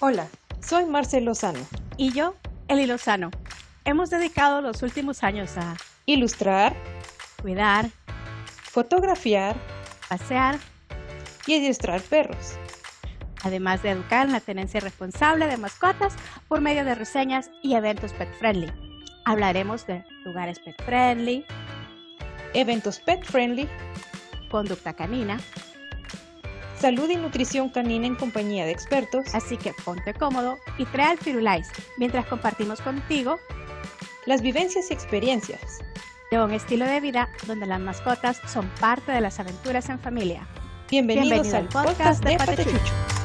Hola, 0.00 0.28
soy 0.60 0.86
Marcel 0.86 1.24
Lozano. 1.24 1.58
Y 1.96 2.12
yo, 2.12 2.36
Eli 2.68 2.86
Lozano. 2.86 3.32
Hemos 3.84 4.10
dedicado 4.10 4.60
los 4.60 4.80
últimos 4.84 5.24
años 5.24 5.58
a 5.58 5.76
ilustrar, 6.06 6.76
cuidar, 7.42 7.90
fotografiar, 8.46 9.56
pasear 10.08 10.60
y 11.48 11.56
adiestrar 11.56 12.00
perros. 12.00 12.52
Además 13.42 13.82
de 13.82 13.90
educar 13.90 14.26
en 14.26 14.34
la 14.34 14.40
tenencia 14.40 14.78
responsable 14.78 15.48
de 15.48 15.56
mascotas 15.56 16.14
por 16.46 16.60
medio 16.60 16.84
de 16.84 16.94
reseñas 16.94 17.50
y 17.64 17.74
eventos 17.74 18.12
pet 18.12 18.32
friendly. 18.38 18.70
Hablaremos 19.24 19.84
de 19.88 20.04
lugares 20.24 20.60
pet 20.60 20.80
friendly, 20.84 21.44
eventos 22.54 23.00
pet 23.00 23.24
friendly, 23.24 23.68
conducta 24.48 24.92
canina, 24.92 25.40
salud 26.78 27.10
y 27.10 27.16
nutrición 27.16 27.70
canina 27.70 28.06
en 28.06 28.14
compañía 28.14 28.64
de 28.64 28.72
expertos. 28.72 29.34
Así 29.34 29.56
que 29.56 29.72
ponte 29.84 30.14
cómodo 30.14 30.58
y 30.78 30.84
trae 30.86 31.12
al 31.12 31.18
Firulais 31.18 31.68
mientras 31.96 32.26
compartimos 32.26 32.80
contigo 32.80 33.38
las 34.26 34.42
vivencias 34.42 34.90
y 34.90 34.94
experiencias 34.94 35.80
de 36.30 36.38
un 36.38 36.52
estilo 36.52 36.84
de 36.84 37.00
vida 37.00 37.28
donde 37.46 37.66
las 37.66 37.80
mascotas 37.80 38.40
son 38.46 38.68
parte 38.80 39.12
de 39.12 39.20
las 39.20 39.40
aventuras 39.40 39.88
en 39.88 39.98
familia. 39.98 40.46
Bienvenidos, 40.90 41.52
al 41.54 41.68
podcast, 41.68 42.24
de, 42.24 42.36
Patechucho. 42.36 43.17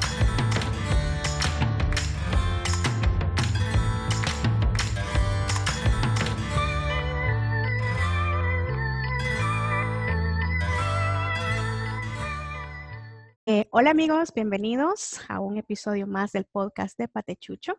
Eh, 13.46 13.68
hola 13.72 13.92
amigos, 13.92 14.34
bienvenidos 14.34 15.20
a 15.28 15.42
un 15.42 15.58
episodio 15.58 16.08
más 16.08 16.32
del 16.32 16.46
podcast 16.46 16.98
de 16.98 17.10
Patechucho. 17.10 17.78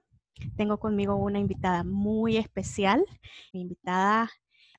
Tengo 0.58 0.78
conmigo 0.78 1.16
una 1.16 1.38
invitada 1.38 1.84
muy 1.84 2.36
especial. 2.36 3.02
Mi 3.54 3.62
invitada 3.62 4.30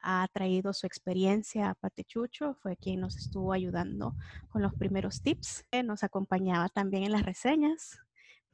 ha 0.03 0.27
traído 0.31 0.73
su 0.73 0.85
experiencia 0.85 1.71
a 1.71 1.73
Patechucho, 1.73 2.53
fue 2.61 2.77
quien 2.77 2.99
nos 2.99 3.17
estuvo 3.17 3.51
ayudando 3.51 4.13
con 4.49 4.61
los 4.61 4.75
primeros 4.75 5.23
tips. 5.23 5.65
Nos 5.83 6.03
acompañaba 6.03 6.69
también 6.69 7.01
en 7.01 7.13
las 7.13 7.23
reseñas, 7.23 7.99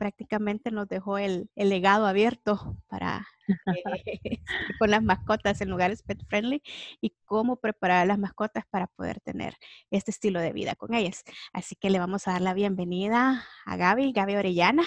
prácticamente 0.01 0.71
nos 0.71 0.87
dejó 0.87 1.19
el, 1.19 1.51
legado 1.55 2.07
abierto 2.07 2.75
para 2.87 3.27
con 4.79 4.89
las 4.89 5.03
mascotas 5.03 5.61
en 5.61 5.69
lugares 5.69 6.01
pet 6.01 6.25
friendly 6.25 6.63
y 7.01 7.13
cómo 7.23 7.57
preparar 7.57 8.07
las 8.07 8.17
mascotas 8.17 8.63
para 8.71 8.87
poder 8.87 9.19
tener 9.19 9.53
este 9.91 10.09
estilo 10.09 10.39
de 10.39 10.53
vida 10.53 10.73
con 10.73 10.95
ellas. 10.95 11.23
Así 11.53 11.75
que 11.75 11.91
le 11.91 11.99
vamos 11.99 12.27
a 12.27 12.31
dar 12.31 12.41
la 12.41 12.55
bienvenida 12.55 13.45
a 13.63 13.77
Gaby, 13.77 14.11
Gaby 14.11 14.37
Orellana. 14.37 14.81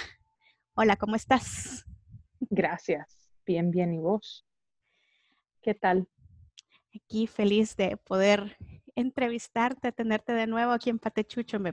Hola, 0.74 0.96
¿cómo 0.96 1.14
estás? 1.14 1.84
Gracias. 2.40 3.30
Bien, 3.46 3.70
bien. 3.70 3.94
¿Y 3.94 3.98
vos? 3.98 4.44
¿Qué 5.62 5.74
tal? 5.74 6.08
Aquí 6.92 7.28
feliz 7.28 7.76
de 7.76 7.98
poder 7.98 8.56
entrevistarte, 8.96 9.92
tenerte 9.92 10.32
de 10.32 10.48
nuevo 10.48 10.72
aquí 10.72 10.90
en 10.90 10.98
Patechucho. 10.98 11.60
me, 11.60 11.72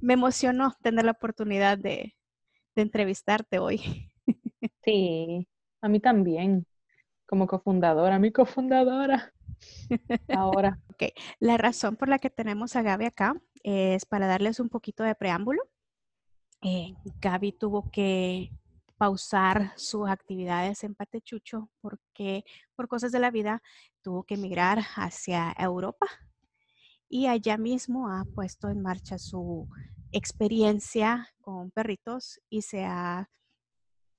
me 0.00 0.12
emocionó 0.12 0.74
tener 0.82 1.04
la 1.04 1.12
oportunidad 1.12 1.78
de, 1.78 2.16
de 2.74 2.82
entrevistarte 2.82 3.58
hoy. 3.58 3.80
Sí, 4.82 5.46
a 5.82 5.88
mí 5.88 6.00
también, 6.00 6.66
como 7.26 7.46
cofundadora, 7.46 8.18
mi 8.18 8.32
cofundadora. 8.32 9.32
Ahora. 10.28 10.78
Ok, 10.90 11.14
la 11.38 11.56
razón 11.56 11.96
por 11.96 12.08
la 12.10 12.18
que 12.18 12.28
tenemos 12.28 12.76
a 12.76 12.82
Gaby 12.82 13.06
acá 13.06 13.34
es 13.62 14.04
para 14.04 14.26
darles 14.26 14.60
un 14.60 14.68
poquito 14.68 15.02
de 15.02 15.14
preámbulo. 15.14 15.62
Eh, 16.60 16.94
Gaby 17.22 17.52
tuvo 17.52 17.90
que 17.90 18.50
pausar 18.98 19.72
sus 19.76 20.10
actividades 20.10 20.84
en 20.84 20.94
Patechucho 20.94 21.70
porque 21.80 22.44
por 22.76 22.86
cosas 22.86 23.12
de 23.12 23.18
la 23.18 23.30
vida 23.30 23.62
tuvo 24.02 24.24
que 24.24 24.34
emigrar 24.34 24.80
hacia 24.96 25.54
Europa 25.58 26.06
y 27.08 27.26
allá 27.26 27.56
mismo 27.56 28.10
ha 28.10 28.26
puesto 28.26 28.68
en 28.68 28.82
marcha 28.82 29.18
su 29.18 29.66
experiencia 30.12 31.28
con 31.40 31.70
perritos 31.70 32.40
y 32.48 32.62
se 32.62 32.84
ha, 32.84 33.28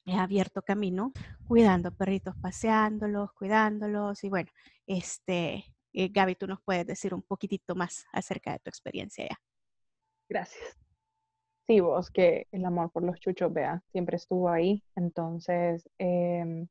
abierto 0.06 0.62
camino 0.64 1.14
cuidando 1.48 1.92
perritos, 1.92 2.36
paseándolos, 2.42 3.32
cuidándolos 3.34 4.24
y 4.24 4.30
bueno, 4.30 4.50
este, 4.88 5.64
eh, 5.94 6.10
Gaby, 6.10 6.36
tú 6.36 6.48
nos 6.48 6.60
puedes 6.64 6.88
decir 6.88 7.14
un 7.14 7.22
poquitito 7.22 7.76
más 7.76 8.06
acerca 8.12 8.52
de 8.52 8.60
tu 8.60 8.70
experiencia 8.70 9.28
ya. 9.30 9.38
Gracias. 10.28 10.78
Sí, 11.68 11.80
vos 11.80 12.10
que 12.10 12.48
el 12.52 12.66
amor 12.66 12.92
por 12.92 13.04
los 13.04 13.20
chuchos, 13.20 13.54
vea, 13.54 13.82
siempre 13.92 14.18
estuvo 14.18 14.50
ahí. 14.50 14.84
Entonces, 14.96 15.88
em, 16.00 16.68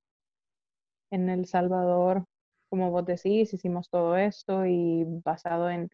en 1.11 1.29
El 1.29 1.47
Salvador, 1.47 2.25
como 2.69 2.91
vos 2.91 3.05
decís, 3.05 3.53
hicimos 3.55 3.89
todo 3.91 4.17
esto 4.17 4.67
y 4.67 5.05
basado 5.25 5.71
en 5.71 5.91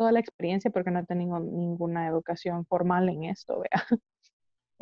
toda 0.00 0.12
la 0.12 0.20
experiencia 0.20 0.70
porque 0.70 0.90
no 0.90 1.00
he 1.00 1.04
tenido 1.04 1.38
ninguna 1.40 2.08
educación 2.08 2.64
formal 2.64 3.10
en 3.10 3.24
esto, 3.24 3.60
vea. 3.60 3.70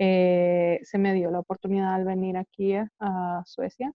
Eh, 0.00 0.78
se 0.84 0.96
me 0.96 1.12
dio 1.12 1.28
la 1.32 1.40
oportunidad 1.40 1.92
al 1.92 2.04
venir 2.04 2.36
aquí 2.36 2.72
a, 2.76 3.42
Suecia 3.44 3.92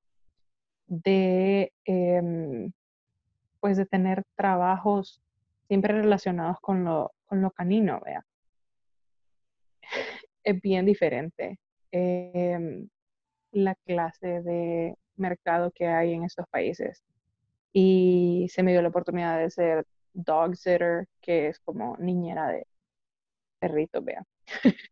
de, 0.86 1.72
em, 1.86 2.74
pues 3.62 3.78
de 3.78 3.86
tener 3.86 4.26
trabajos 4.36 5.22
siempre 5.70 5.94
relacionados 5.94 6.58
con 6.60 6.84
lo, 6.84 7.14
con 7.26 7.42
lo 7.42 7.52
canino, 7.52 8.02
vea. 8.04 8.26
Es 10.44 10.62
bien 10.62 10.86
diferente 10.86 11.58
em, 11.92 12.90
la 13.52 13.76
clase 13.86 14.42
de 14.42 14.98
mercado 15.16 15.72
que 15.72 15.88
hay 15.88 16.12
en 16.12 16.26
estos 16.26 16.46
países. 16.50 17.02
Y 17.72 18.48
se 18.50 18.62
me 18.62 18.74
dio 18.74 18.82
la 18.82 18.90
oportunidad 18.90 19.40
de 19.40 19.50
ser 19.50 19.86
dog 20.14 20.56
sitter, 20.56 21.08
que 21.22 21.48
es 21.50 21.60
como 21.60 21.98
niñera 21.98 22.50
de 22.50 22.68
perritos, 23.60 24.04
vea. 24.06 24.24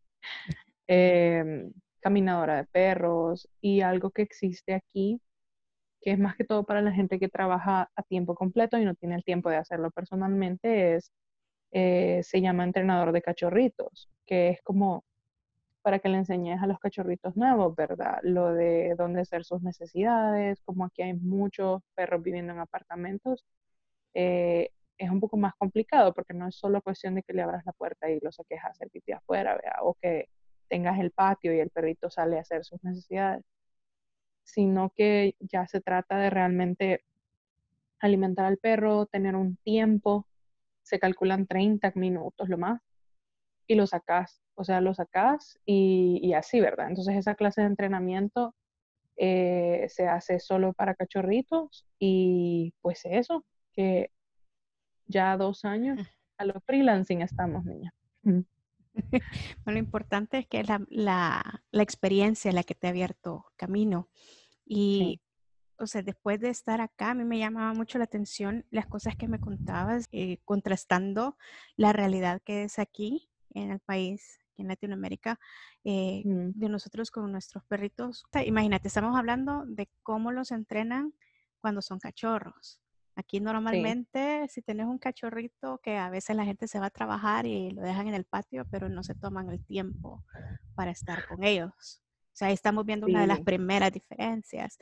Em, 0.87 1.71
caminadora 2.01 2.57
de 2.57 2.65
perros 2.65 3.47
y 3.61 3.81
algo 3.81 4.11
que 4.11 4.23
existe 4.23 4.73
aquí, 4.73 5.21
que 6.01 6.11
es 6.11 6.19
más 6.19 6.35
que 6.35 6.43
todo 6.45 6.65
para 6.65 6.81
la 6.81 6.91
gente 6.91 7.19
que 7.19 7.29
trabaja 7.29 7.89
a 7.95 8.03
tiempo 8.03 8.35
completo 8.35 8.77
y 8.77 8.85
no 8.85 8.95
tiene 8.95 9.15
el 9.15 9.23
tiempo 9.23 9.49
de 9.49 9.57
hacerlo 9.57 9.91
personalmente, 9.91 10.95
es, 10.95 11.11
eh, 11.71 12.21
se 12.23 12.41
llama 12.41 12.65
entrenador 12.65 13.13
de 13.13 13.21
cachorritos, 13.21 14.09
que 14.25 14.49
es 14.49 14.61
como 14.63 15.05
para 15.81 15.99
que 15.99 16.09
le 16.09 16.17
enseñes 16.17 16.61
a 16.61 16.67
los 16.67 16.79
cachorritos 16.79 17.35
nuevos, 17.37 17.75
¿verdad? 17.75 18.19
Lo 18.23 18.53
de 18.53 18.95
dónde 18.97 19.21
hacer 19.21 19.43
sus 19.45 19.61
necesidades, 19.63 20.61
como 20.65 20.85
aquí 20.85 21.01
hay 21.03 21.13
muchos 21.13 21.81
perros 21.95 22.21
viviendo 22.23 22.53
en 22.53 22.59
apartamentos, 22.59 23.45
eh, 24.13 24.71
es 25.01 25.09
un 25.09 25.19
poco 25.19 25.37
más 25.37 25.55
complicado 25.55 26.13
porque 26.13 26.33
no 26.33 26.47
es 26.47 26.55
solo 26.55 26.81
cuestión 26.81 27.15
de 27.15 27.23
que 27.23 27.33
le 27.33 27.41
abras 27.41 27.65
la 27.65 27.73
puerta 27.73 28.09
y 28.09 28.19
lo 28.19 28.31
saques 28.31 28.63
a 28.63 28.67
hacer 28.67 28.89
pipí 28.91 29.11
afuera, 29.11 29.59
o 29.81 29.95
que 29.95 30.29
tengas 30.69 30.99
el 30.99 31.11
patio 31.11 31.53
y 31.53 31.59
el 31.59 31.71
perrito 31.71 32.09
sale 32.09 32.37
a 32.37 32.41
hacer 32.41 32.63
sus 32.63 32.83
necesidades, 32.83 33.43
sino 34.43 34.91
que 34.95 35.35
ya 35.39 35.67
se 35.67 35.81
trata 35.81 36.17
de 36.17 36.29
realmente 36.29 37.03
alimentar 37.99 38.45
al 38.45 38.57
perro, 38.57 39.07
tener 39.07 39.35
un 39.35 39.57
tiempo, 39.57 40.27
se 40.83 40.99
calculan 40.99 41.47
30 41.47 41.91
minutos 41.95 42.49
lo 42.49 42.57
más, 42.57 42.81
y 43.67 43.75
lo 43.75 43.87
sacas, 43.87 44.41
o 44.55 44.63
sea, 44.63 44.81
lo 44.81 44.93
sacas 44.93 45.59
y, 45.65 46.33
así, 46.33 46.59
¿verdad? 46.61 46.89
Entonces 46.89 47.15
esa 47.15 47.35
clase 47.35 47.61
de 47.61 47.67
entrenamiento 47.67 48.55
eh, 49.17 49.87
se 49.89 50.07
hace 50.07 50.39
solo 50.39 50.73
para 50.73 50.95
cachorritos 50.95 51.85
y 51.99 52.73
pues 52.81 53.01
eso, 53.05 53.45
que 53.73 54.11
ya 55.11 55.37
dos 55.37 55.65
años 55.65 55.99
a 56.41 56.45
los 56.45 56.63
freelancing 56.65 57.21
estamos, 57.21 57.63
niña. 57.65 57.93
Bueno, 59.63 59.77
lo 59.77 59.77
importante 59.77 60.39
es 60.39 60.47
que 60.47 60.65
la, 60.65 60.85
la, 60.89 61.63
la 61.71 61.81
experiencia 61.81 62.51
la 62.51 62.63
que 62.63 62.75
te 62.75 62.87
ha 62.87 62.89
abierto 62.89 63.45
camino. 63.55 64.09
Y, 64.65 65.21
o 65.77 65.87
sea, 65.87 66.01
después 66.01 66.41
de 66.41 66.49
estar 66.49 66.81
acá, 66.81 67.11
a 67.11 67.13
mí 67.13 67.23
me 67.23 67.39
llamaba 67.39 67.73
mucho 67.73 67.97
la 67.99 68.03
atención 68.03 68.65
las 68.69 68.87
cosas 68.87 69.15
que 69.15 69.29
me 69.29 69.39
contabas, 69.39 70.09
eh, 70.11 70.39
contrastando 70.43 71.37
la 71.77 71.93
realidad 71.93 72.41
que 72.43 72.63
es 72.63 72.79
aquí 72.79 73.29
en 73.51 73.71
el 73.71 73.79
país, 73.79 74.39
en 74.57 74.67
Latinoamérica, 74.67 75.39
eh, 75.85 76.23
de 76.25 76.67
nosotros 76.67 77.11
con 77.11 77.31
nuestros 77.31 77.63
perritos. 77.63 78.25
imagínate, 78.45 78.89
estamos 78.89 79.17
hablando 79.17 79.63
de 79.67 79.89
cómo 80.03 80.33
los 80.33 80.51
entrenan 80.51 81.13
cuando 81.61 81.81
son 81.81 81.99
cachorros. 81.99 82.81
Aquí 83.15 83.39
normalmente 83.39 84.47
si 84.49 84.61
tienes 84.61 84.87
un 84.87 84.97
cachorrito 84.97 85.79
que 85.79 85.97
a 85.97 86.09
veces 86.09 86.35
la 86.35 86.45
gente 86.45 86.67
se 86.67 86.79
va 86.79 86.87
a 86.87 86.91
trabajar 86.91 87.45
y 87.45 87.71
lo 87.71 87.81
dejan 87.81 88.07
en 88.07 88.15
el 88.15 88.25
patio, 88.25 88.65
pero 88.71 88.89
no 88.89 89.03
se 89.03 89.15
toman 89.15 89.49
el 89.49 89.63
tiempo 89.65 90.23
para 90.75 90.91
estar 90.91 91.27
con 91.27 91.43
ellos. 91.43 92.01
O 92.27 92.35
sea, 92.35 92.47
ahí 92.47 92.53
estamos 92.53 92.85
viendo 92.85 93.07
una 93.07 93.21
de 93.21 93.27
las 93.27 93.41
primeras 93.41 93.91
diferencias. 93.91 94.77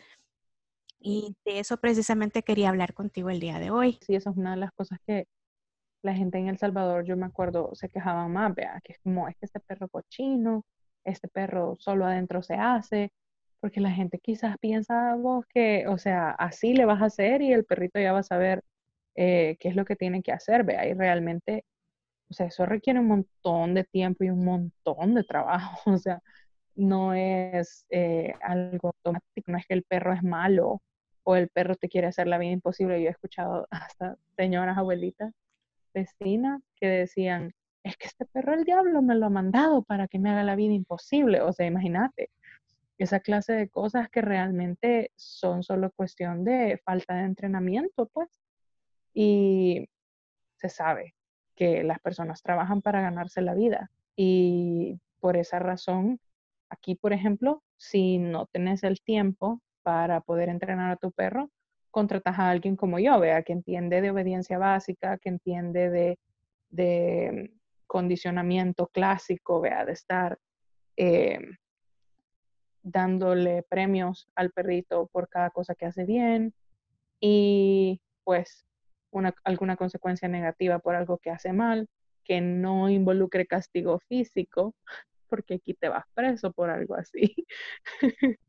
Y 1.00 1.36
de 1.46 1.60
eso 1.60 1.78
precisamente 1.78 2.44
quería 2.44 2.70
hablar 2.70 2.94
contigo 2.94 3.30
el 3.30 3.40
día 3.40 3.58
de 3.58 3.72
hoy. 3.72 4.00
Sí, 4.06 4.16
eso 4.16 4.30
es 4.30 4.38
una 4.38 4.52
de 4.52 4.58
las 4.58 4.72
cosas 4.74 5.00
que 5.08 5.28
la 6.02 6.14
gente 6.14 6.38
en 6.38 6.48
El 6.48 6.58
Salvador, 6.58 7.06
yo 7.06 7.18
me 7.18 7.26
acuerdo, 7.26 7.72
se 7.74 7.90
quejaba 7.90 8.28
más, 8.28 8.54
vea, 8.54 8.80
que 8.84 8.94
es 8.94 9.00
como, 9.00 9.28
es 9.28 9.36
que 9.38 9.46
este 9.46 9.60
perro 9.60 9.90
cochino, 9.90 10.66
este 11.04 11.28
perro 11.28 11.76
solo 11.80 12.06
adentro 12.06 12.42
se 12.42 12.56
hace, 12.56 13.12
porque 13.60 13.82
la 13.82 13.92
gente 13.92 14.20
quizás 14.20 14.58
piensa 14.60 15.16
vos 15.16 15.46
que, 15.48 15.88
o 15.88 15.98
sea, 15.98 16.32
así 16.32 16.74
le 16.74 16.86
vas 16.86 17.02
a 17.02 17.06
hacer 17.06 17.42
y 17.42 17.54
el 17.54 17.66
perrito 17.66 18.00
ya 18.00 18.14
va 18.14 18.20
a 18.20 18.24
saber 18.24 18.64
eh, 19.16 19.58
qué 19.60 19.70
es 19.70 19.76
lo 19.76 19.86
que 19.86 19.96
tiene 19.96 20.24
que 20.24 20.32
hacer, 20.32 20.64
vea, 20.64 20.88
y 20.88 20.94
realmente, 20.94 21.66
o 22.30 22.34
sea, 22.34 22.48
eso 22.48 22.66
requiere 22.66 23.00
un 23.00 23.08
montón 23.08 23.74
de 23.76 23.84
tiempo 23.84 24.24
y 24.24 24.30
un 24.30 24.46
montón 24.46 25.16
de 25.16 25.24
trabajo, 25.24 25.82
o 25.92 25.98
sea, 25.98 26.22
no 26.76 27.14
es 27.14 27.86
eh, 27.90 28.34
algo 28.42 28.90
automático, 28.90 29.52
no 29.52 29.58
es 29.58 29.68
que 29.68 29.74
el 29.76 29.84
perro 29.84 30.14
es 30.14 30.24
malo 30.24 30.82
o 31.24 31.36
el 31.36 31.50
perro 31.50 31.76
te 31.76 31.90
quiere 31.90 32.08
hacer 32.08 32.28
la 32.28 32.38
vida 32.38 32.52
imposible. 32.52 33.02
Yo 33.02 33.10
he 33.10 33.12
escuchado 33.12 33.68
hasta 33.72 34.18
señoras 34.38 34.78
abuelitas, 34.78 35.34
vecinas, 35.94 36.62
que 36.76 36.88
decían, 36.88 37.54
es 37.84 37.98
que 37.98 38.08
este 38.08 38.26
perro 38.26 38.54
el 38.54 38.64
diablo 38.66 39.02
me 39.02 39.16
lo 39.16 39.28
ha 39.28 39.30
mandado 39.30 39.84
para 39.84 40.08
que 40.08 40.20
me 40.20 40.30
haga 40.32 40.44
la 40.44 40.56
vida 40.56 40.74
imposible. 40.74 41.42
O 41.42 41.54
sea, 41.54 41.68
imagínate, 41.68 42.30
esa 43.04 43.20
clase 43.22 43.54
de 43.54 43.70
cosas 43.70 44.10
que 44.10 44.22
realmente 44.22 45.12
son 45.16 45.64
solo 45.64 45.92
cuestión 45.92 46.44
de 46.44 46.80
falta 46.84 47.16
de 47.16 47.24
entrenamiento, 47.24 48.08
pues. 48.08 48.30
Y 49.14 49.90
se 50.56 50.70
sabe 50.70 51.16
que 51.56 51.84
las 51.84 52.00
personas 52.00 52.42
trabajan 52.42 52.82
para 52.82 53.02
ganarse 53.02 53.42
la 53.42 53.54
vida. 53.54 53.92
Y 54.16 55.00
por 55.20 55.38
esa 55.38 55.60
razón, 55.60 56.20
aquí, 56.70 56.96
por 56.96 57.14
ejemplo, 57.14 57.64
si 57.78 58.18
no 58.18 58.48
tenés 58.48 58.84
el 58.84 59.02
tiempo 59.02 59.62
para 59.84 60.22
poder 60.22 60.50
entrenar 60.50 60.92
a 60.92 60.98
tu 60.98 61.12
perro, 61.12 61.50
contratas 61.92 62.38
a 62.40 62.50
alguien 62.50 62.76
como 62.76 63.00
yo, 63.00 63.20
vea, 63.20 63.44
que 63.44 63.54
entiende 63.54 64.02
de 64.02 64.12
obediencia 64.12 64.58
básica, 64.58 65.18
que 65.18 65.30
entiende 65.30 65.90
de, 65.90 66.20
de 66.70 67.54
condicionamiento 67.88 68.88
clásico, 68.88 69.62
vea, 69.62 69.86
de 69.86 69.94
estar 69.94 70.38
eh, 70.98 71.40
dándole 72.84 73.64
premios 73.64 74.30
al 74.36 74.52
perrito 74.52 75.08
por 75.12 75.30
cada 75.30 75.50
cosa 75.50 75.76
que 75.76 75.86
hace 75.86 76.06
bien 76.06 76.54
y 77.20 78.02
pues 78.24 78.66
una, 79.12 79.34
alguna 79.44 79.76
consecuencia 79.76 80.28
negativa 80.28 80.80
por 80.80 80.96
algo 80.96 81.18
que 81.18 81.32
hace 81.32 81.54
mal, 81.54 81.90
que 82.24 82.42
no 82.42 82.90
involucre 82.90 83.48
castigo 83.48 84.00
físico, 84.08 84.76
porque 85.28 85.56
aquí 85.56 85.74
te 85.74 85.90
vas 85.90 86.06
preso 86.14 86.52
por 86.52 86.70
algo 86.70 86.96
así. 86.96 87.36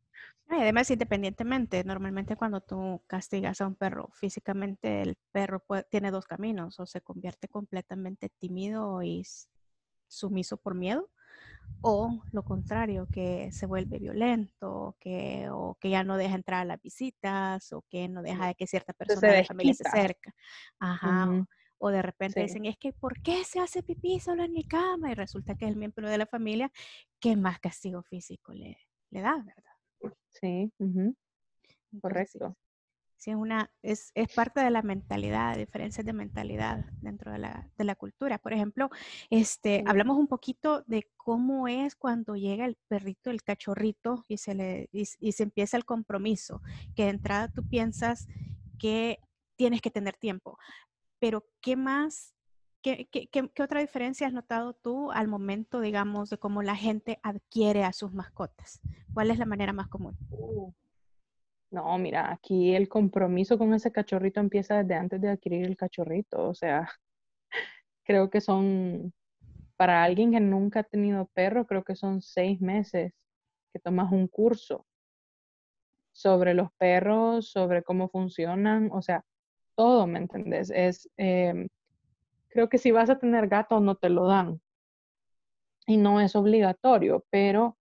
Además, 0.49 0.91
independientemente, 0.91 1.85
normalmente 1.85 2.35
cuando 2.35 2.61
tú 2.61 3.03
castigas 3.06 3.61
a 3.61 3.69
un 3.69 3.77
perro 3.77 4.11
físicamente, 4.15 5.00
el 5.00 5.17
perro 5.31 5.62
tiene 5.91 6.11
dos 6.11 6.27
caminos, 6.27 6.81
o 6.81 6.87
se 6.87 7.00
convierte 7.00 7.47
completamente 7.47 8.31
tímido 8.31 9.00
y 9.03 9.25
sumiso 10.09 10.56
por 10.56 10.75
miedo, 10.75 11.09
o 11.81 12.25
lo 12.32 12.44
contrario, 12.44 13.08
que 13.11 13.50
se 13.52 13.67
vuelve 13.67 13.99
violento, 13.99 14.96
que, 15.00 15.49
o 15.50 15.76
que 15.81 15.90
ya 15.90 16.05
no 16.05 16.17
deja 16.17 16.34
entrar 16.37 16.61
a 16.62 16.64
las 16.67 16.81
visitas, 16.82 17.72
o 17.72 17.82
que 17.88 18.08
no 18.08 18.22
deja 18.22 18.49
de 18.49 18.55
que 18.55 18.67
cierta 18.67 18.93
persona 18.93 19.31
de 19.31 19.37
la 19.37 19.44
familia 19.44 19.75
se 19.75 19.84
acerque. 19.84 20.32
Ajá. 20.81 21.46
O 21.78 21.90
de 21.90 22.02
repente 22.02 22.43
dicen, 22.43 22.67
es 22.67 22.76
que 22.78 22.93
¿por 22.93 23.20
qué 23.22 23.44
se 23.44 23.61
hace 23.61 23.82
pipí 23.82 24.20
solo 24.20 24.44
en 24.44 24.52
mi 24.52 24.64
cama? 24.64 25.11
Y 25.11 25.14
resulta 25.14 25.55
que 25.55 25.64
es 25.67 25.70
el 25.70 25.76
miembro 25.78 26.08
de 26.11 26.19
la 26.19 26.26
familia 26.26 26.70
que 27.20 27.37
más 27.37 27.58
castigo 27.61 28.02
físico 28.02 28.52
le, 28.52 28.76
le 29.11 29.20
da, 29.22 29.37
¿verdad? 29.38 29.72
Sí, 30.28 30.72
correcto. 32.00 32.56
Sí, 33.20 33.31
es, 33.32 33.37
una, 33.37 33.70
es, 33.82 34.12
es, 34.14 34.32
parte 34.32 34.61
de 34.61 34.70
la 34.70 34.81
mentalidad, 34.81 35.55
diferencias 35.55 36.06
de 36.06 36.14
mentalidad 36.14 36.87
dentro 37.02 37.31
de 37.31 37.37
la, 37.38 37.70
de 37.76 37.84
la 37.84 37.94
cultura. 37.94 38.38
Por 38.38 38.55
ejemplo, 38.55 38.88
este, 39.28 39.84
hablamos 39.87 40.17
un 40.17 40.26
poquito 40.26 40.84
de 40.87 41.06
cómo 41.19 41.69
es 41.69 41.96
cuando 41.96 42.34
llega 42.34 42.64
el 42.64 42.78
perrito, 42.88 43.31
el 43.31 43.43
cachorrito, 43.43 44.25
y 44.26 44.38
se, 44.38 44.55
le, 44.55 44.88
y, 44.90 45.05
se 45.05 45.43
empieza 45.43 45.76
el 45.76 45.84
compromiso, 45.84 46.62
que 46.96 47.05
de 47.05 47.11
entrada 47.11 47.49
tú 47.49 47.62
piensas 47.69 48.26
que 48.78 49.19
tienes 49.55 49.82
que 49.82 49.90
tener 49.90 50.17
tiempo. 50.17 50.56
Pero, 51.19 51.44
¿qué 51.61 51.76
más 51.76 52.34
¿Qué, 52.82 53.11
qué, 53.12 53.28
qué, 53.28 53.62
otra 53.62 53.82
diferencia 53.82 54.26
has 54.26 54.32
notado 54.32 54.72
tú 54.72 55.12
al 55.12 55.28
momento, 55.28 55.82
digamos, 55.82 56.31
de 56.31 56.38
cómo 56.38 56.62
la 56.62 56.75
gente 56.75 57.20
adquiere 57.22 57.84
a 57.84 57.93
sus 57.93 58.14
mascotas? 58.14 58.81
¿Cuál 59.12 59.31
es 59.31 59.38
la 59.38 59.44
manera 59.44 59.75
más 59.75 59.88
común? 59.88 60.17
Uh, 60.31 60.72
no, 61.70 61.96
mira, 61.99 62.32
aquí 62.32 62.75
el 62.75 62.88
compromiso 62.88 63.58
con 63.58 63.75
ese 63.75 63.93
cachorrito 63.93 64.40
empieza 64.40 64.82
desde 64.82 64.94
antes 64.94 65.20
de 65.20 65.31
adquirir 65.31 65.67
el 65.67 65.76
cachorrito. 65.76 66.49
O 66.49 66.55
sea, 66.55 66.88
creo 68.05 68.31
que 68.31 68.40
son, 68.40 69.12
para 69.76 70.05
alguien 70.05 70.32
que 70.32 70.40
nunca 70.40 70.81
ha 70.81 70.84
tenido 70.84 71.26
perro, 71.34 71.67
creo 71.67 71.84
que 71.84 71.96
son 71.96 72.22
seis 72.22 72.61
meses 72.61 73.12
que 73.72 73.81
tomas 73.81 74.12
un 74.12 74.28
curso 74.28 74.87
sobre 76.12 76.55
los 76.55 76.72
perros, 76.75 77.50
sobre 77.50 77.82
cómo 77.82 78.08
funcionan, 78.08 78.90
o 78.93 79.02
sea, 79.02 79.25
todo, 79.76 80.06
¿me 80.06 80.19
entendés? 80.20 80.70
Es... 80.70 81.08
Em, 81.17 81.69
Creo 82.50 82.69
que 82.69 82.78
si 82.78 82.90
vas 82.90 83.08
a 83.11 83.19
tener 83.19 83.49
gato 83.49 83.81
no 83.81 83.94
te 83.94 84.11
lo 84.11 84.26
dan. 84.26 84.61
Y 85.87 85.96
no 85.96 86.20
es 86.20 86.37
obligatorio, 86.37 87.25
pero 87.31 87.76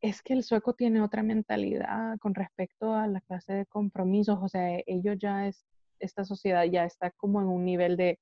es 0.00 0.22
que 0.22 0.32
el 0.32 0.44
sueco 0.44 0.74
tiene 0.74 1.00
otra 1.00 1.22
mentalidad 1.22 2.18
con 2.18 2.34
respecto 2.34 2.94
a 2.94 3.06
la 3.06 3.20
clase 3.20 3.52
de 3.52 3.66
compromisos. 3.66 4.38
O 4.40 4.48
sea, 4.48 4.80
ellos 4.86 5.16
ya 5.18 5.48
es, 5.48 5.66
esta 5.98 6.24
sociedad 6.24 6.64
ya 6.64 6.84
está 6.84 7.10
como 7.10 7.40
en 7.40 7.48
un 7.48 7.64
nivel 7.64 7.96
de 7.96 8.20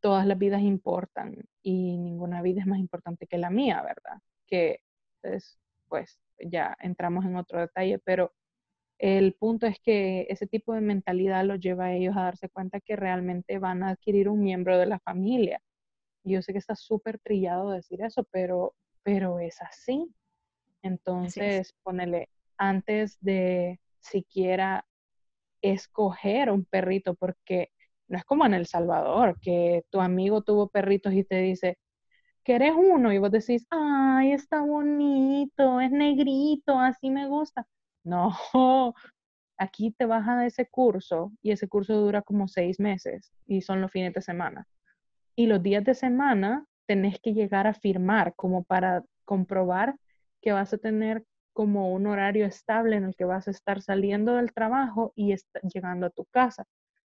todas 0.00 0.26
las 0.26 0.38
vidas 0.38 0.62
importan 0.62 1.36
y 1.62 1.98
ninguna 1.98 2.42
vida 2.42 2.60
es 2.60 2.66
más 2.66 2.78
importante 2.78 3.26
que 3.26 3.38
la 3.38 3.50
mía, 3.50 3.82
¿verdad? 3.82 4.20
Que 4.46 4.80
es, 5.22 5.58
pues 5.88 6.20
ya 6.38 6.76
entramos 6.80 7.24
en 7.24 7.36
otro 7.36 7.60
detalle, 7.60 7.98
pero 7.98 8.32
el 8.98 9.34
punto 9.34 9.66
es 9.66 9.78
que 9.80 10.26
ese 10.28 10.46
tipo 10.46 10.72
de 10.72 10.80
mentalidad 10.80 11.44
los 11.44 11.60
lleva 11.60 11.86
a 11.86 11.94
ellos 11.94 12.16
a 12.16 12.22
darse 12.22 12.48
cuenta 12.48 12.80
que 12.80 12.96
realmente 12.96 13.58
van 13.58 13.82
a 13.82 13.90
adquirir 13.90 14.28
un 14.28 14.40
miembro 14.42 14.78
de 14.78 14.86
la 14.86 14.98
familia. 15.00 15.60
Yo 16.24 16.42
sé 16.42 16.52
que 16.52 16.58
está 16.58 16.74
súper 16.74 17.18
trillado 17.18 17.70
decir 17.70 18.02
eso, 18.02 18.24
pero, 18.30 18.74
pero 19.02 19.38
es 19.38 19.60
así. 19.62 20.12
Entonces, 20.82 21.74
ponele, 21.82 22.28
antes 22.56 23.18
de 23.20 23.80
siquiera 24.00 24.86
escoger 25.62 26.50
un 26.50 26.64
perrito, 26.64 27.14
porque 27.14 27.70
no 28.08 28.18
es 28.18 28.24
como 28.24 28.46
en 28.46 28.54
El 28.54 28.66
Salvador, 28.66 29.38
que 29.40 29.84
tu 29.90 30.00
amigo 30.00 30.42
tuvo 30.42 30.68
perritos 30.68 31.12
y 31.12 31.24
te 31.24 31.36
dice, 31.40 31.78
¿quieres 32.44 32.72
uno? 32.76 33.12
Y 33.12 33.18
vos 33.18 33.30
decís, 33.30 33.66
ay, 33.70 34.32
está 34.32 34.60
bonito, 34.62 35.80
es 35.80 35.90
negrito, 35.90 36.78
así 36.78 37.10
me 37.10 37.28
gusta. 37.28 37.66
No, 38.04 38.30
aquí 39.58 39.90
te 39.92 40.06
vas 40.06 40.26
a 40.26 40.46
ese 40.46 40.66
curso 40.66 41.32
y 41.42 41.50
ese 41.50 41.68
curso 41.68 41.94
dura 41.94 42.22
como 42.22 42.48
seis 42.48 42.80
meses 42.80 43.32
y 43.46 43.60
son 43.60 43.80
los 43.80 43.90
fines 43.90 44.14
de 44.14 44.22
semana. 44.22 44.66
Y 45.36 45.46
los 45.46 45.62
días 45.62 45.84
de 45.84 45.94
semana 45.94 46.64
tenés 46.86 47.20
que 47.20 47.34
llegar 47.34 47.66
a 47.66 47.74
firmar 47.74 48.34
como 48.34 48.64
para 48.64 49.04
comprobar 49.24 49.94
que 50.40 50.52
vas 50.52 50.72
a 50.72 50.78
tener 50.78 51.24
como 51.52 51.92
un 51.92 52.06
horario 52.06 52.46
estable 52.46 52.96
en 52.96 53.04
el 53.04 53.16
que 53.16 53.24
vas 53.24 53.48
a 53.48 53.50
estar 53.50 53.82
saliendo 53.82 54.34
del 54.34 54.52
trabajo 54.52 55.12
y 55.16 55.34
llegando 55.74 56.06
a 56.06 56.10
tu 56.10 56.24
casa 56.26 56.64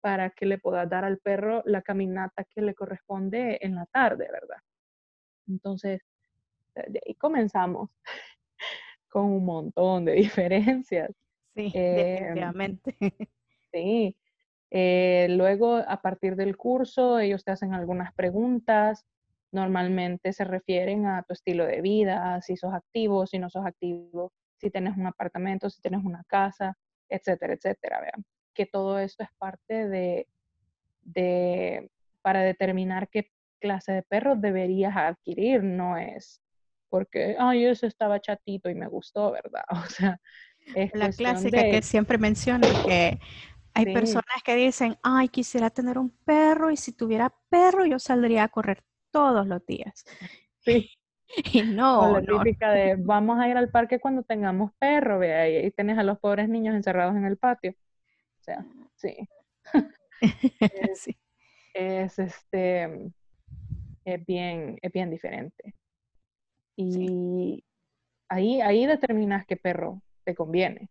para 0.01 0.31
que 0.31 0.47
le 0.47 0.59
puedas 0.59 0.89
dar 0.89 1.05
al 1.05 1.19
perro 1.19 1.63
la 1.67 1.83
caminata 1.83 2.45
que 2.45 2.63
le 2.63 2.75
corresponde 2.75 3.59
en 3.61 3.75
la 3.75 3.87
tarde, 3.87 4.29
¿verdad? 4.33 4.57
Entonces, 5.47 6.01
de 6.75 7.01
ahí 7.07 7.15
comenzamos 7.15 7.91
con 9.09 9.25
un 9.25 9.45
montón 9.45 10.05
de 10.05 10.13
diferencias. 10.53 11.11
Sí, 11.55 11.71
eh, 11.75 11.95
definitivamente. 11.95 12.97
Sí. 13.73 14.17
Eh, 14.71 15.27
luego, 15.31 15.77
a 15.77 16.01
partir 16.01 16.37
del 16.37 16.57
curso, 16.57 17.19
ellos 17.19 17.45
te 17.45 17.51
hacen 17.51 17.75
algunas 17.75 18.15
preguntas. 18.15 19.05
Normalmente 19.53 20.33
se 20.33 20.45
refieren 20.45 21.07
a 21.07 21.23
tu 21.23 21.33
estilo 21.33 21.67
de 21.67 21.81
vida, 21.81 22.41
si 22.43 22.57
sos 22.57 22.73
activo, 22.73 23.27
si 23.27 23.39
no 23.39 23.51
sos 23.51 23.67
activo, 23.67 24.33
si 24.57 24.71
tienes 24.71 24.97
un 24.97 25.07
apartamento, 25.07 25.71
si 25.71 25.81
tienes 25.81 26.05
una 26.05 26.23
casa, 26.27 26.77
etcétera, 27.09 27.55
etcétera. 27.55 28.01
Vean. 28.01 28.25
Que 28.55 28.67
todo 28.67 28.99
esto 28.99 29.25
es 29.25 29.31
parte 29.39 29.89
de, 29.89 30.29
de, 31.03 31.91
para 32.23 32.43
determinar 32.43 33.09
qué 33.09 33.31
clase 33.61 33.93
de 33.93 34.03
perro 34.03 34.37
deberías 34.37 34.97
adquirir, 34.97 35.63
no 35.63 35.97
es 35.97 36.41
porque, 36.91 37.37
ay, 37.39 37.65
eso 37.65 37.87
estaba 37.87 38.21
chatito 38.21 38.69
y 38.69 38.75
me 38.75 38.89
gustó, 38.89 39.31
¿verdad? 39.31 39.65
O 39.71 39.87
sea, 39.87 40.21
es 40.75 40.91
la 40.93 41.11
clásica 41.11 41.63
que 41.63 41.81
siempre 41.83 42.19
menciono 42.19 42.67
que 42.85 43.19
hay 43.73 43.95
personas 43.95 44.43
que 44.45 44.57
dicen, 44.57 44.99
ay, 45.03 45.29
quisiera 45.29 45.71
tener 45.71 45.97
un 45.97 46.11
perro 46.11 46.71
y 46.71 46.77
si 46.77 46.93
tuviera 46.93 47.33
perro 47.49 47.87
yo 47.87 47.99
saldría 47.99 48.45
a 48.45 48.49
correr 48.49 48.83
todos 49.11 49.47
los 49.47 49.65
días. 49.67 50.05
Sí. 50.59 50.91
Y 51.53 51.63
no, 51.63 52.01
o 52.01 52.21
la 52.21 52.23
típica 52.23 52.73
de 52.73 52.97
vamos 52.97 53.39
a 53.39 53.49
ir 53.49 53.57
al 53.57 53.71
parque 53.71 54.01
cuando 54.01 54.25
tengamos 54.25 54.73
perro, 54.81 55.21
ve 55.21 55.33
ahí, 55.33 55.67
y 55.67 55.71
tienes 55.71 55.97
a 55.97 56.03
los 56.03 56.19
pobres 56.19 56.49
niños 56.49 56.75
encerrados 56.75 57.15
en 57.15 57.25
el 57.25 57.37
patio. 57.37 57.71
O 57.71 58.43
sea, 58.43 58.67
sí. 58.97 59.17
sí. 60.97 61.17
Es, 61.73 62.19
este 62.19 63.13
es 64.05 64.27
bien, 64.27 64.79
es 64.83 64.93
bien 64.93 65.11
diferente. 65.11 65.75
Y 66.77 67.65
ahí, 68.29 68.61
ahí 68.61 68.87
determinas 68.87 69.47
qué 69.47 69.57
perro 69.57 70.03
te 70.25 70.35
conviene. 70.35 70.91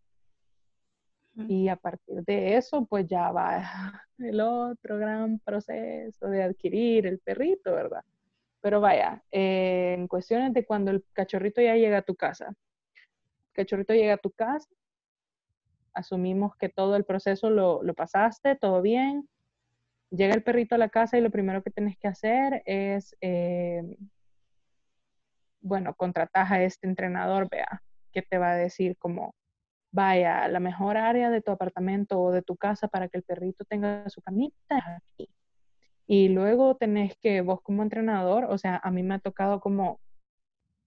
Y 1.48 1.70
a 1.70 1.76
partir 1.76 2.24
de 2.26 2.58
eso, 2.58 2.86
pues 2.86 3.08
ya 3.08 3.32
va 3.32 3.64
el 4.18 4.42
otro 4.42 4.98
gran 4.98 5.40
proceso 5.40 6.28
de 6.28 6.44
adquirir 6.44 7.08
el 7.08 7.20
perrito, 7.20 7.74
¿verdad? 7.74 8.04
Pero 8.62 8.82
vaya, 8.82 9.24
eh, 9.32 9.96
en 9.98 10.08
cuestiones 10.08 10.54
de 10.54 10.66
cuando 10.66 10.92
el 10.92 11.04
cachorrito 11.14 11.62
ya 11.62 11.76
llega 11.76 12.00
a 12.00 12.02
tu 12.02 12.16
casa. 12.16 12.48
El 12.48 13.54
cachorrito 13.54 13.94
llega 13.94 14.16
a 14.16 14.18
tu 14.18 14.32
casa, 14.32 14.70
asumimos 15.94 16.56
que 16.56 16.70
todo 16.70 16.96
el 16.96 17.06
proceso 17.06 17.50
lo, 17.50 17.82
pasaste, 17.94 18.56
todo 18.56 18.82
bien. 18.82 19.30
Llega 20.12 20.34
el 20.34 20.44
perrito 20.44 20.76
a 20.76 20.78
la 20.80 20.90
casa 20.90 21.18
y 21.18 21.22
lo 21.22 21.30
primero 21.32 21.62
que 21.64 21.72
tienes 21.72 21.98
que 21.98 22.08
hacer 22.08 22.64
es, 22.66 23.16
eh, 23.22 23.84
bueno, 25.62 25.94
contratar 25.94 26.52
a 26.52 26.64
este 26.64 26.88
entrenador, 26.88 27.48
vea, 27.50 27.84
que 28.12 28.22
te 28.22 28.38
va 28.38 28.52
a 28.52 28.56
decir 28.56 28.98
como, 28.98 29.36
vaya, 29.92 30.48
la 30.48 30.60
mejor 30.60 30.98
área 30.98 31.30
de 31.30 31.42
tu 31.42 31.52
apartamento 31.52 32.20
o 32.20 32.32
de 32.32 32.42
tu 32.42 32.56
casa 32.58 32.88
para 32.88 33.08
que 33.10 33.18
el 33.18 33.24
perrito 33.24 33.66
tenga 33.66 34.10
su 34.10 34.22
camita 34.22 34.78
es 34.78 34.84
aquí. 34.86 35.30
Y 36.08 36.30
luego 36.30 36.76
tenés 36.76 37.16
que, 37.22 37.42
vos 37.42 37.62
como 37.62 37.84
entrenador, 37.84 38.46
o 38.46 38.58
sea, 38.58 38.80
a 38.84 38.92
mí 38.92 39.04
me 39.04 39.16
ha 39.16 39.20
tocado 39.20 39.60
como 39.60 40.00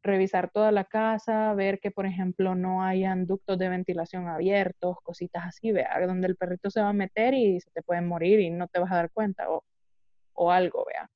revisar 0.02 0.50
toda 0.50 0.72
la 0.72 0.84
casa, 0.84 1.54
ver 1.54 1.78
que, 1.80 1.90
por 1.90 2.06
ejemplo, 2.06 2.54
no 2.54 2.82
hayan 2.82 3.26
ductos 3.26 3.58
de 3.58 3.68
ventilación 3.68 4.28
abiertos, 4.28 4.96
cositas 5.02 5.44
así, 5.46 5.72
vea, 5.72 6.04
donde 6.06 6.26
el 6.26 6.36
perrito 6.36 6.70
se 6.70 6.80
va 6.80 6.88
a 6.88 6.92
meter 6.92 7.34
y 7.34 7.60
se 7.60 7.70
te 7.70 7.82
puede 7.82 8.00
morir 8.02 8.40
y 8.40 8.50
no 8.50 8.66
te 8.68 8.80
vas 8.80 8.90
a 8.92 8.96
dar 8.96 9.10
cuenta 9.12 9.48
o, 9.50 9.64
o 10.34 10.50
algo, 10.50 10.84
vea. 10.86 11.08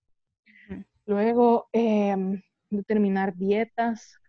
Luego, 1.07 1.69
em, 1.73 2.43
determinar 2.71 3.35
dietas, 3.37 4.21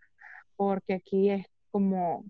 porque 0.56 0.94
aquí 0.94 1.30
es 1.30 1.46
como, 1.70 2.24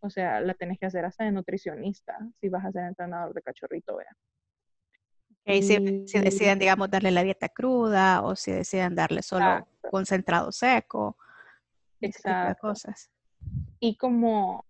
o 0.00 0.10
sea, 0.10 0.40
la 0.40 0.54
tenés 0.54 0.78
que 0.78 0.86
hacer 0.86 1.04
hasta 1.04 1.24
de 1.24 1.32
nutricionista 1.32 2.18
si 2.40 2.48
vas 2.48 2.64
a 2.64 2.72
ser 2.72 2.84
entrenador 2.84 3.34
de 3.34 3.42
cachorrito, 3.42 3.96
vea. 3.96 4.16
Y 5.44 5.62
si, 5.62 5.78
deciden, 6.20 6.58
digamos, 6.58 6.90
darle 6.90 7.10
la 7.10 7.22
dieta 7.22 7.48
cruda 7.48 8.22
o 8.22 8.36
si 8.36 8.52
deciden 8.52 8.94
darle 8.94 9.22
solo 9.22 9.66
concentrado 9.90 10.52
seco, 10.52 11.16
Exacto. 12.00 12.60
cosas. 12.60 13.10
Y 13.80 13.96
como, 13.96 14.64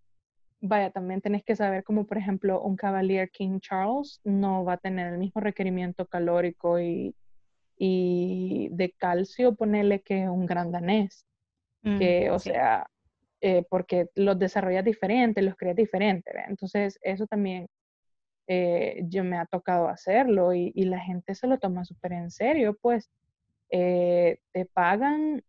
vaya, 0.61 0.91
también 0.91 1.21
tenés 1.21 1.45
que 1.45 1.57
saber 1.57 1.85
como, 1.85 2.07
por 2.07 2.19
ejemplo, 2.19 2.63
un 2.63 2.77
Cavalier 2.77 3.31
King 3.31 3.59
Charles 3.61 4.21
no 4.25 4.65
va 4.65 4.75
a 4.75 4.79
tener 4.79 5.13
el 5.13 5.19
mismo 5.19 5.41
requerimiento 5.41 6.07
calórico 6.07 6.81
y, 6.81 7.15
y 7.77 8.69
de 8.71 8.93
calcio, 8.93 9.55
ponerle 9.55 10.03
que 10.03 10.29
un 10.29 10.47
gran 10.47 10.71
danés. 10.71 11.27
Mm, 11.83 11.99
que, 11.99 12.31
o 12.31 12.39
sea, 12.39 12.87
eh, 13.43 13.65
porque 13.71 14.09
los 14.17 14.39
desarrollas 14.39 14.85
diferentes, 14.85 15.43
los 15.43 15.57
creas 15.57 15.77
diferentes. 15.77 16.35
Entonces, 16.47 16.99
eso 17.03 17.27
también 17.27 17.69
eh, 18.47 19.03
yo 19.09 19.25
me 19.25 19.39
ha 19.39 19.47
tocado 19.47 19.89
hacerlo 19.89 20.53
y, 20.55 20.73
la 20.85 21.01
gente 21.01 21.35
se 21.35 21.47
lo 21.47 21.59
toma 21.59 21.85
súper 21.85 22.13
en 22.13 22.31
serio, 22.31 22.77
pues 22.83 23.11
eh, 23.71 24.41
te 24.53 24.67
pagan 24.67 25.43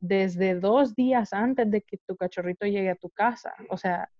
desde 0.00 0.54
dos 0.58 0.96
días 0.96 1.32
antes 1.32 1.70
de 1.70 1.82
que 1.82 1.98
tu 1.98 2.16
cachorrito 2.16 2.66
llegue 2.66 2.90
a 2.90 2.96
tu 2.96 3.10
casa, 3.10 3.54
o 3.70 3.76
sea, 3.76 4.10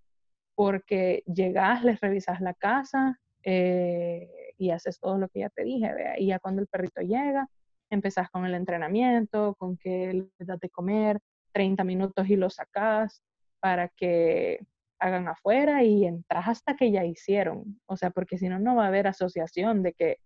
porque 0.54 1.24
llegas, 1.26 1.84
les 1.84 2.00
revisas 2.00 2.40
la 2.40 2.54
casa 2.54 3.18
y 3.44 4.70
haces 4.70 5.00
todo 5.00 5.18
lo 5.18 5.28
que 5.30 5.40
ya 5.40 5.48
te 5.50 5.64
dije, 5.64 5.90
y 6.18 6.26
ya 6.28 6.38
cuando 6.38 6.62
el 6.62 6.68
perrito 6.68 7.00
llega, 7.00 7.48
empezás 7.90 8.30
con 8.30 8.44
el 8.46 8.54
entrenamiento, 8.54 9.54
con 9.56 9.76
que 9.76 10.12
le 10.12 10.46
das 10.46 10.60
de 10.60 10.70
comer 10.70 11.20
30 11.52 11.84
minutos 11.84 12.28
y 12.28 12.36
lo 12.36 12.50
sacas 12.50 13.22
para 13.60 13.88
que 13.88 14.60
hagan 14.98 15.28
afuera 15.28 15.82
y 15.82 16.04
entras 16.04 16.46
hasta 16.46 16.76
que 16.76 16.90
ya 16.90 17.04
hicieron. 17.04 17.80
O 17.86 17.96
sea, 17.96 18.10
porque 18.10 18.38
si 18.38 18.48
no, 18.48 18.58
no 18.58 18.76
va 18.76 18.84
a 18.84 18.88
haber 18.88 19.06
asociación 19.06 19.82
de 19.82 19.94
que, 19.94 20.18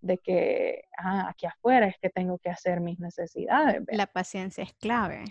de 0.00 0.18
que 0.18 0.84
ah, 0.98 1.28
aquí 1.28 1.46
afuera 1.46 1.86
es 1.86 1.96
que 2.00 2.10
tengo 2.10 2.38
que 2.38 2.50
hacer 2.50 2.80
mis 2.80 2.98
necesidades. 2.98 3.82
La 3.88 4.06
paciencia 4.06 4.64
es 4.64 4.72
clave. 4.74 5.24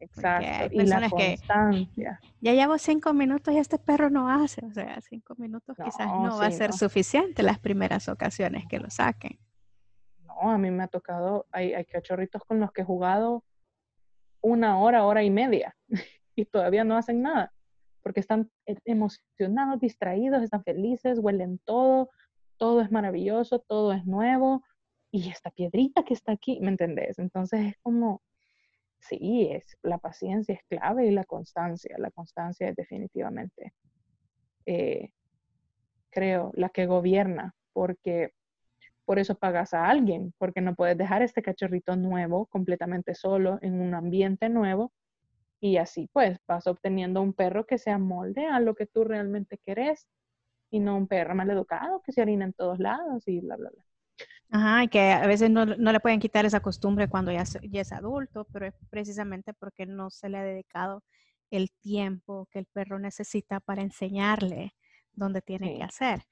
Exacto. 0.00 0.74
Y 0.74 0.84
la 0.84 1.08
constancia. 1.08 2.20
ya 2.40 2.52
llevo 2.52 2.76
cinco 2.78 3.12
minutos 3.12 3.54
y 3.54 3.58
este 3.58 3.78
perro 3.78 4.10
no 4.10 4.28
hace. 4.28 4.64
O 4.64 4.72
sea, 4.72 5.00
cinco 5.00 5.34
minutos 5.36 5.76
quizás 5.76 6.06
no 6.06 6.38
va 6.38 6.46
a 6.46 6.50
ser 6.50 6.72
suficiente 6.72 7.42
las 7.42 7.58
primeras 7.58 8.08
ocasiones 8.08 8.64
que 8.68 8.80
lo 8.80 8.90
saquen. 8.90 9.38
No, 10.24 10.50
a 10.50 10.58
mí 10.58 10.70
me 10.70 10.84
ha 10.84 10.88
tocado, 10.88 11.46
hay, 11.52 11.72
hay 11.74 11.84
cachorritos 11.84 12.42
con 12.44 12.58
los 12.58 12.72
que 12.72 12.82
he 12.82 12.84
jugado 12.84 13.44
una 14.42 14.78
hora, 14.78 15.06
hora 15.06 15.22
y 15.22 15.30
media 15.30 15.74
y 16.36 16.44
todavía 16.44 16.84
no 16.84 16.96
hacen 16.96 17.22
nada 17.22 17.52
porque 18.02 18.20
están 18.20 18.50
e, 18.66 18.76
emocionados, 18.84 19.80
distraídos, 19.80 20.42
están 20.42 20.64
felices, 20.64 21.18
huelen 21.18 21.58
todo, 21.64 22.10
todo 22.56 22.80
es 22.80 22.90
maravilloso, 22.90 23.60
todo 23.60 23.92
es 23.92 24.04
nuevo, 24.04 24.62
y 25.10 25.28
esta 25.30 25.50
piedrita 25.50 26.04
que 26.04 26.14
está 26.14 26.32
aquí, 26.32 26.58
¿me 26.60 26.70
entendés? 26.70 27.18
Entonces 27.18 27.66
es 27.66 27.76
como, 27.82 28.22
sí, 28.98 29.48
es, 29.50 29.76
la 29.82 29.98
paciencia 29.98 30.54
es 30.54 30.62
clave 30.68 31.06
y 31.06 31.10
la 31.10 31.24
constancia, 31.24 31.96
la 31.98 32.10
constancia 32.10 32.68
es 32.68 32.76
definitivamente, 32.76 33.74
eh, 34.66 35.10
creo, 36.10 36.50
la 36.54 36.70
que 36.70 36.86
gobierna, 36.86 37.54
porque 37.72 38.32
por 39.04 39.18
eso 39.18 39.34
pagas 39.34 39.74
a 39.74 39.88
alguien, 39.88 40.34
porque 40.38 40.60
no 40.60 40.74
puedes 40.74 40.96
dejar 40.96 41.22
este 41.22 41.42
cachorrito 41.42 41.96
nuevo 41.96 42.46
completamente 42.46 43.14
solo 43.14 43.58
en 43.62 43.80
un 43.80 43.94
ambiente 43.94 44.48
nuevo 44.48 44.92
y 45.60 45.76
así 45.76 46.08
pues 46.12 46.38
vas 46.46 46.66
obteniendo 46.66 47.22
un 47.22 47.32
perro 47.32 47.66
que 47.66 47.78
se 47.78 47.90
amolde 47.90 48.46
a 48.46 48.60
lo 48.60 48.74
que 48.74 48.86
tú 48.86 49.04
realmente 49.04 49.58
querés 49.64 50.08
y 50.70 50.80
no 50.80 50.96
un 50.96 51.06
perro 51.06 51.34
mal 51.34 51.50
educado 51.50 52.02
que 52.04 52.12
se 52.12 52.22
orina 52.22 52.44
en 52.44 52.52
todos 52.52 52.78
lados 52.78 53.26
y 53.28 53.40
bla, 53.40 53.56
bla, 53.56 53.70
bla. 53.70 53.84
Ajá, 54.50 54.84
y 54.84 54.88
que 54.88 55.12
a 55.12 55.26
veces 55.26 55.50
no, 55.50 55.64
le 55.64 56.00
pueden 56.00 56.20
quitar 56.20 56.44
esa 56.44 56.60
costumbre 56.60 57.08
cuando 57.08 57.32
ya, 57.32 57.44
ya, 57.44 57.80
es 57.80 57.92
adulto, 57.92 58.46
pero 58.52 58.66
es 58.66 58.74
precisamente 58.90 59.54
porque 59.54 59.86
no 59.86 60.10
se 60.10 60.28
le 60.28 60.38
ha 60.38 60.42
dedicado 60.42 61.02
el 61.50 61.70
tiempo 61.80 62.48
que 62.50 62.58
el 62.58 62.66
perro 62.66 62.98
necesita 62.98 63.60
para 63.60 63.82
enseñarle 63.82 64.74
dónde 65.12 65.42
tiene 65.42 65.76
que 65.76 65.82
hacer. 65.82 66.24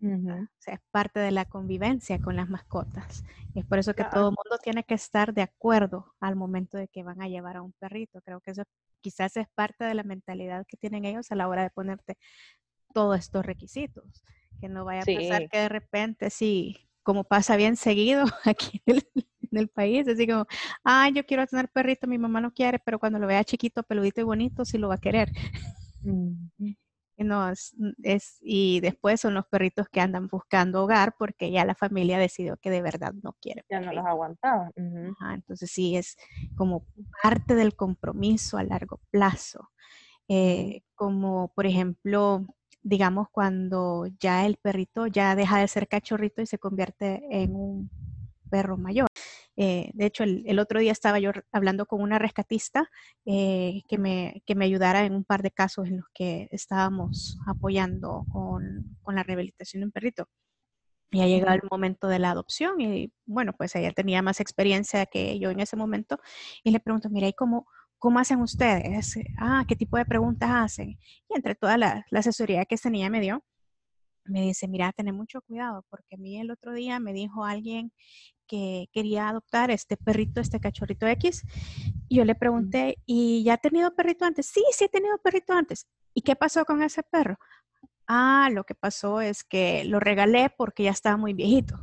O 0.00 0.48
sea, 0.58 0.74
es 0.74 0.80
parte 0.90 1.18
de 1.18 1.32
la 1.32 1.44
convivencia 1.44 2.20
con 2.20 2.36
las 2.36 2.48
mascotas. 2.48 3.24
Y 3.54 3.60
es 3.60 3.66
por 3.66 3.78
eso 3.78 3.94
que 3.94 4.04
todo 4.04 4.28
el 4.28 4.36
mundo 4.36 4.58
tiene 4.62 4.84
que 4.84 4.94
estar 4.94 5.34
de 5.34 5.42
acuerdo 5.42 6.14
al 6.20 6.36
momento 6.36 6.78
de 6.78 6.88
que 6.88 7.02
van 7.02 7.20
a 7.20 7.28
llevar 7.28 7.56
a 7.56 7.62
un 7.62 7.72
perrito. 7.72 8.20
Creo 8.22 8.40
que 8.40 8.52
eso 8.52 8.62
quizás 9.00 9.36
es 9.36 9.48
parte 9.54 9.84
de 9.84 9.94
la 9.94 10.04
mentalidad 10.04 10.66
que 10.66 10.76
tienen 10.76 11.04
ellos 11.04 11.32
a 11.32 11.34
la 11.34 11.48
hora 11.48 11.62
de 11.62 11.70
ponerte 11.70 12.16
todos 12.94 13.18
estos 13.18 13.44
requisitos. 13.44 14.24
Que 14.60 14.68
no 14.68 14.84
vaya 14.84 15.02
a 15.02 15.04
pasar 15.04 15.48
que 15.48 15.58
de 15.58 15.68
repente, 15.68 16.30
sí, 16.30 16.88
como 17.02 17.24
pasa 17.24 17.56
bien 17.56 17.76
seguido 17.76 18.24
aquí 18.44 18.82
en 18.86 19.02
el, 19.50 19.68
país, 19.68 20.06
así 20.06 20.26
como, 20.26 20.46
ah, 20.84 21.08
yo 21.08 21.24
quiero 21.24 21.46
tener 21.46 21.68
perrito, 21.70 22.06
mi 22.06 22.18
mamá 22.18 22.40
no 22.40 22.52
quiere, 22.52 22.78
pero 22.78 22.98
cuando 22.98 23.18
lo 23.18 23.26
vea 23.26 23.42
chiquito, 23.44 23.82
peludito 23.82 24.20
y 24.20 24.24
bonito, 24.24 24.64
sí 24.64 24.78
lo 24.78 24.88
va 24.88 24.96
a 24.96 24.98
querer. 24.98 25.32
No, 27.18 27.50
es, 27.50 28.38
y 28.40 28.80
después 28.80 29.20
son 29.20 29.34
los 29.34 29.46
perritos 29.46 29.88
que 29.88 30.00
andan 30.00 30.28
buscando 30.28 30.84
hogar 30.84 31.14
porque 31.18 31.50
ya 31.50 31.64
la 31.64 31.74
familia 31.74 32.16
decidió 32.18 32.56
que 32.58 32.70
de 32.70 32.80
verdad 32.80 33.12
no 33.22 33.34
quiere. 33.40 33.64
Ya 33.68 33.80
no 33.80 33.92
los 33.92 34.06
aguantaba. 34.06 34.70
entonces 35.34 35.70
sí 35.70 35.96
es 35.96 36.16
como 36.56 36.86
parte 37.22 37.56
del 37.56 37.74
compromiso 37.74 38.56
a 38.56 38.62
largo 38.62 39.00
plazo. 39.10 39.70
Eh, 40.28 40.82
como 40.94 41.52
por 41.54 41.66
ejemplo, 41.66 42.46
digamos 42.82 43.28
cuando 43.30 44.06
ya 44.20 44.46
el 44.46 44.56
perrito 44.56 45.06
ya 45.06 45.34
deja 45.34 45.58
de 45.58 45.68
ser 45.68 45.88
cachorrito 45.88 46.40
y 46.42 46.46
se 46.46 46.58
convierte 46.58 47.22
en 47.30 47.56
un 47.56 47.90
perro 48.48 48.76
mayor. 48.76 49.07
Eh, 49.60 49.90
de 49.92 50.06
hecho, 50.06 50.22
el, 50.22 50.56
otro 50.60 50.78
día 50.78 50.92
estaba 50.92 51.18
yo 51.18 51.32
hablando 51.50 51.84
con 51.86 52.00
una 52.00 52.20
rescatista 52.20 52.88
eh, 53.26 53.82
que, 53.88 53.98
me, 53.98 54.44
que 54.46 54.54
me 54.54 54.64
ayudara 54.64 55.04
en 55.04 55.16
un 55.16 55.24
par 55.24 55.42
de 55.42 55.50
casos 55.50 55.88
en 55.88 55.96
los 55.96 56.06
que 56.14 56.48
estábamos 56.52 57.36
apoyando 57.44 58.24
con, 58.30 58.96
con 59.02 59.16
la 59.16 59.24
rehabilitación 59.24 59.80
de 59.80 59.86
un 59.86 59.92
perrito. 59.92 60.28
Y 61.10 61.22
ha 61.22 61.26
llegado 61.26 61.56
el 61.56 61.68
momento 61.68 62.06
de 62.06 62.20
la 62.20 62.30
adopción 62.30 62.80
y 62.80 63.12
bueno, 63.26 63.52
pues 63.52 63.74
ella 63.74 63.90
tenía 63.90 64.22
más 64.22 64.38
experiencia 64.38 65.06
que 65.06 65.40
yo 65.40 65.50
en 65.50 65.58
ese 65.58 65.74
momento 65.74 66.20
y 66.62 66.70
le 66.70 66.78
pregunto, 66.78 67.10
mira, 67.10 67.26
¿y 67.26 67.32
cómo, 67.32 67.66
cómo 67.98 68.20
hacen 68.20 68.40
ustedes? 68.40 69.18
Ah, 69.38 69.64
¿qué 69.66 69.74
tipo 69.74 69.96
de 69.96 70.04
preguntas 70.04 70.50
hacen? 70.52 70.90
Y 71.28 71.34
entre 71.34 71.56
toda 71.56 71.76
la, 71.78 72.06
la 72.10 72.20
asesoría 72.20 72.64
que 72.64 72.76
esta 72.76 72.90
niña 72.90 73.10
me 73.10 73.20
dio, 73.20 73.42
me 74.28 74.42
dice, 74.42 74.68
mira, 74.68 74.92
ten 74.92 75.14
mucho 75.14 75.40
cuidado, 75.42 75.84
porque 75.88 76.16
a 76.16 76.18
mí 76.18 76.38
el 76.38 76.50
otro 76.50 76.72
día 76.72 77.00
me 77.00 77.12
dijo 77.12 77.44
alguien 77.44 77.92
que 78.46 78.88
quería 78.92 79.28
adoptar 79.28 79.70
este 79.70 79.96
perrito, 79.96 80.40
este 80.40 80.60
cachorrito 80.60 81.06
X. 81.06 81.44
Y 82.08 82.16
yo 82.16 82.24
le 82.24 82.34
pregunté, 82.34 82.96
¿y 83.06 83.44
ya 83.44 83.54
ha 83.54 83.58
tenido 83.58 83.94
perrito 83.94 84.24
antes? 84.24 84.46
Sí, 84.46 84.64
sí 84.72 84.84
he 84.84 84.88
tenido 84.88 85.18
perrito 85.18 85.52
antes. 85.52 85.86
¿Y 86.14 86.22
qué 86.22 86.34
pasó 86.34 86.64
con 86.64 86.82
ese 86.82 87.02
perro? 87.02 87.36
Ah, 88.06 88.48
lo 88.52 88.64
que 88.64 88.74
pasó 88.74 89.20
es 89.20 89.44
que 89.44 89.84
lo 89.84 90.00
regalé 90.00 90.50
porque 90.56 90.84
ya 90.84 90.90
estaba 90.90 91.16
muy 91.16 91.34
viejito. 91.34 91.78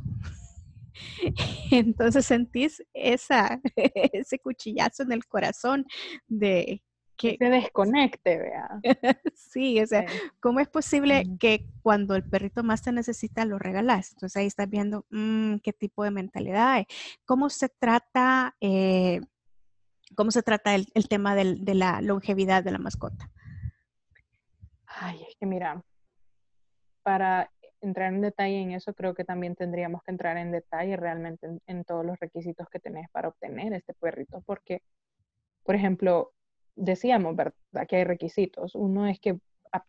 Entonces 1.70 2.26
sentís 2.26 2.82
esa, 2.92 3.60
ese 3.76 4.38
cuchillazo 4.38 5.04
en 5.04 5.12
el 5.12 5.26
corazón 5.26 5.86
de 6.26 6.82
que 7.16 7.36
se 7.38 7.50
desconecte, 7.50 8.38
vea. 8.38 8.80
sí, 9.34 9.80
o 9.80 9.86
sea, 9.86 10.06
¿cómo 10.40 10.60
es 10.60 10.68
posible 10.68 11.24
que 11.40 11.66
cuando 11.82 12.14
el 12.14 12.24
perrito 12.24 12.62
más 12.62 12.82
te 12.82 12.92
necesita 12.92 13.44
lo 13.44 13.58
regalas? 13.58 14.12
Entonces 14.12 14.36
ahí 14.36 14.46
estás 14.46 14.68
viendo 14.68 15.06
mm, 15.10 15.56
qué 15.62 15.72
tipo 15.72 16.04
de 16.04 16.10
mentalidad 16.10 16.72
hay. 16.72 16.86
¿Cómo 17.24 17.50
se 17.50 17.68
trata, 17.68 18.56
eh, 18.60 19.20
cómo 20.14 20.30
se 20.30 20.42
trata 20.42 20.74
el, 20.74 21.08
tema 21.08 21.34
de 21.34 21.74
la 21.74 22.00
longevidad 22.00 22.62
de 22.62 22.72
la 22.72 22.78
mascota? 22.78 23.30
Ay, 24.86 25.22
es 25.28 25.36
que 25.38 25.46
mira, 25.46 25.82
para 27.02 27.50
entrar 27.80 28.12
en 28.12 28.20
detalle 28.20 28.60
en 28.60 28.72
eso, 28.72 28.94
creo 28.94 29.14
que 29.14 29.24
también 29.24 29.54
tendríamos 29.54 30.02
que 30.02 30.10
entrar 30.10 30.36
en 30.36 30.52
detalle 30.52 30.96
realmente 30.96 31.48
en 31.66 31.84
todos 31.84 32.04
los 32.04 32.18
requisitos 32.18 32.68
que 32.68 32.80
tenés 32.80 33.08
para 33.10 33.28
obtener 33.28 33.72
este 33.72 33.94
perrito, 33.94 34.42
porque, 34.46 34.82
por 35.64 35.74
ejemplo, 35.74 36.32
decíamos, 36.76 37.34
¿verdad? 37.36 37.54
Que 37.88 37.96
hay 37.96 38.04
requisitos. 38.04 38.74
Uno 38.74 39.06
es 39.06 39.18
que 39.20 39.38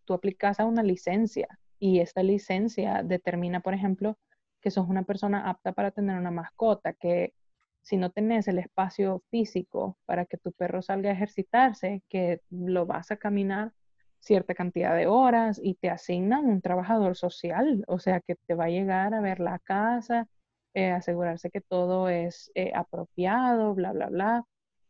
tú 0.06 0.14
aplicas 0.14 0.60
a 0.60 0.66
una 0.66 0.84
licencia 0.84 1.48
y 1.80 2.00
esta 2.00 2.24
licencia 2.24 3.04
determina, 3.04 3.60
por 3.62 3.74
ejemplo, 3.74 4.18
que 4.62 4.72
sos 4.72 4.88
una 4.90 5.04
persona 5.04 5.50
apta 5.50 5.74
para 5.74 5.92
tener 5.92 6.18
una 6.18 6.32
mascota, 6.32 6.94
que 6.94 7.34
si 7.82 7.98
no 7.98 8.12
tenés 8.12 8.48
el 8.48 8.60
espacio 8.60 9.24
físico 9.30 9.98
para 10.06 10.26
que 10.26 10.38
tu 10.38 10.52
perro 10.52 10.82
salga 10.82 11.10
a 11.10 11.14
ejercitarse, 11.14 12.04
que 12.10 12.42
lo 12.50 12.86
vas 12.86 13.12
a 13.12 13.18
caminar 13.18 13.74
cierta 14.20 14.56
cantidad 14.56 14.96
de 14.96 15.08
horas 15.08 15.60
y 15.64 15.76
te 15.76 15.90
asignan 15.90 16.46
un 16.46 16.62
trabajador 16.62 17.16
social, 17.16 17.84
o 17.88 18.00
sea, 18.00 18.20
que 18.22 18.36
te 18.36 18.56
va 18.56 18.66
a 18.66 18.70
llegar 18.70 19.14
a 19.14 19.22
ver 19.22 19.40
la 19.40 19.60
casa, 19.60 20.28
eh, 20.74 20.92
asegurarse 20.92 21.50
que 21.50 21.62
todo 21.62 22.10
es 22.10 22.52
eh, 22.56 22.72
apropiado, 22.76 23.74
bla, 23.76 23.94
bla, 23.94 24.08
bla 24.08 24.46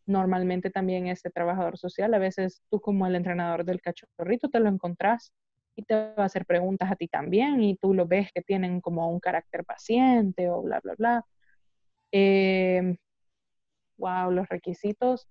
normalmente 0.07 0.69
también 0.71 1.07
este 1.07 1.29
trabajador 1.29 1.77
social, 1.77 2.13
a 2.13 2.19
veces 2.19 2.63
tú 2.69 2.79
como 2.81 3.05
el 3.05 3.15
entrenador 3.15 3.65
del 3.65 3.81
cachorrito 3.81 4.49
te 4.49 4.59
lo 4.59 4.69
encontrás 4.69 5.33
y 5.75 5.83
te 5.83 5.95
va 5.95 6.23
a 6.23 6.25
hacer 6.25 6.45
preguntas 6.45 6.91
a 6.91 6.95
ti 6.95 7.07
también 7.07 7.61
y 7.61 7.77
tú 7.77 7.93
lo 7.93 8.07
ves 8.07 8.31
que 8.33 8.41
tienen 8.41 8.81
como 8.81 9.09
un 9.11 9.19
carácter 9.19 9.63
paciente 9.65 10.49
o 10.49 10.63
bla, 10.63 10.79
bla, 10.81 10.95
bla. 10.97 11.25
wow, 13.97 14.29
em, 14.29 14.35
los 14.35 14.49
requisitos 14.49 15.27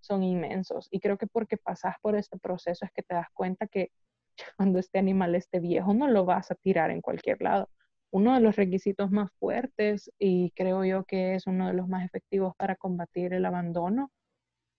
son 0.00 0.22
inmensos 0.24 0.88
y 0.90 1.00
creo 1.00 1.18
que 1.18 1.26
porque 1.26 1.56
pasas 1.56 1.96
por 2.00 2.16
este 2.16 2.38
proceso 2.38 2.84
es 2.84 2.92
que 2.92 3.02
te 3.02 3.14
das 3.14 3.28
cuenta 3.34 3.66
que 3.66 3.90
cuando 4.56 4.78
este 4.78 4.98
animal 4.98 5.34
esté 5.34 5.60
viejo 5.60 5.94
no 5.94 6.08
lo 6.08 6.24
vas 6.24 6.50
a 6.50 6.54
tirar 6.54 6.90
en 6.90 7.00
cualquier 7.00 7.40
lado. 7.40 7.68
Uno 8.16 8.34
de 8.34 8.40
los 8.40 8.56
requisitos 8.56 9.10
más 9.10 9.30
fuertes 9.38 10.10
y 10.18 10.50
creo 10.52 10.84
yo 10.84 11.04
que 11.04 11.34
es 11.34 11.46
uno 11.46 11.66
de 11.68 11.74
los 11.74 11.86
más 11.86 12.04
efectivos 12.04 12.54
para 12.56 12.74
combatir 12.74 13.34
el 13.34 13.44
abandono 13.44 14.10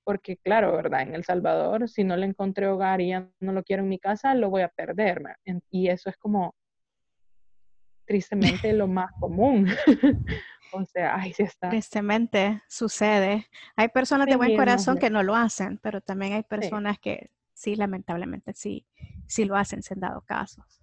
porque 0.08 0.38
claro, 0.38 0.74
¿verdad? 0.74 1.02
En 1.02 1.16
El 1.16 1.26
Salvador, 1.26 1.90
si 1.90 2.06
no 2.06 2.16
le 2.16 2.26
encontré 2.28 2.66
hogar 2.66 3.02
y 3.02 3.10
ya 3.10 3.30
no 3.42 3.52
lo 3.52 3.62
quiero 3.62 3.84
en 3.84 3.90
mi 3.90 4.00
casa, 4.00 4.34
lo 4.36 4.50
voy 4.50 4.62
a 4.62 4.70
perder. 4.70 5.22
Y 5.70 5.90
eso 5.90 6.10
es 6.10 6.16
como, 6.16 6.56
tristemente, 8.06 8.72
lo 8.72 8.88
más 8.88 9.12
común. 9.20 9.68
o 10.72 10.86
sea, 10.86 11.20
ahí 11.20 11.34
sí 11.34 11.44
está. 11.44 11.70
Tristemente 11.72 12.64
sucede. 12.70 13.48
Hay 13.76 13.90
personas 13.90 14.28
de 14.28 14.38
buen 14.38 14.56
corazón 14.56 14.98
que 14.98 15.10
no 15.10 15.24
lo 15.24 15.36
hacen, 15.36 15.78
pero 15.80 16.00
también 16.00 16.32
hay 16.32 16.44
personas 16.44 17.00
que 17.00 17.30
sí, 17.54 17.76
lamentablemente, 17.76 18.54
sí, 18.54 18.88
sí 19.28 19.44
lo 19.44 19.58
hacen, 19.58 19.84
se 19.84 19.94
han 19.94 20.00
dado 20.00 20.22
casos. 20.22 20.82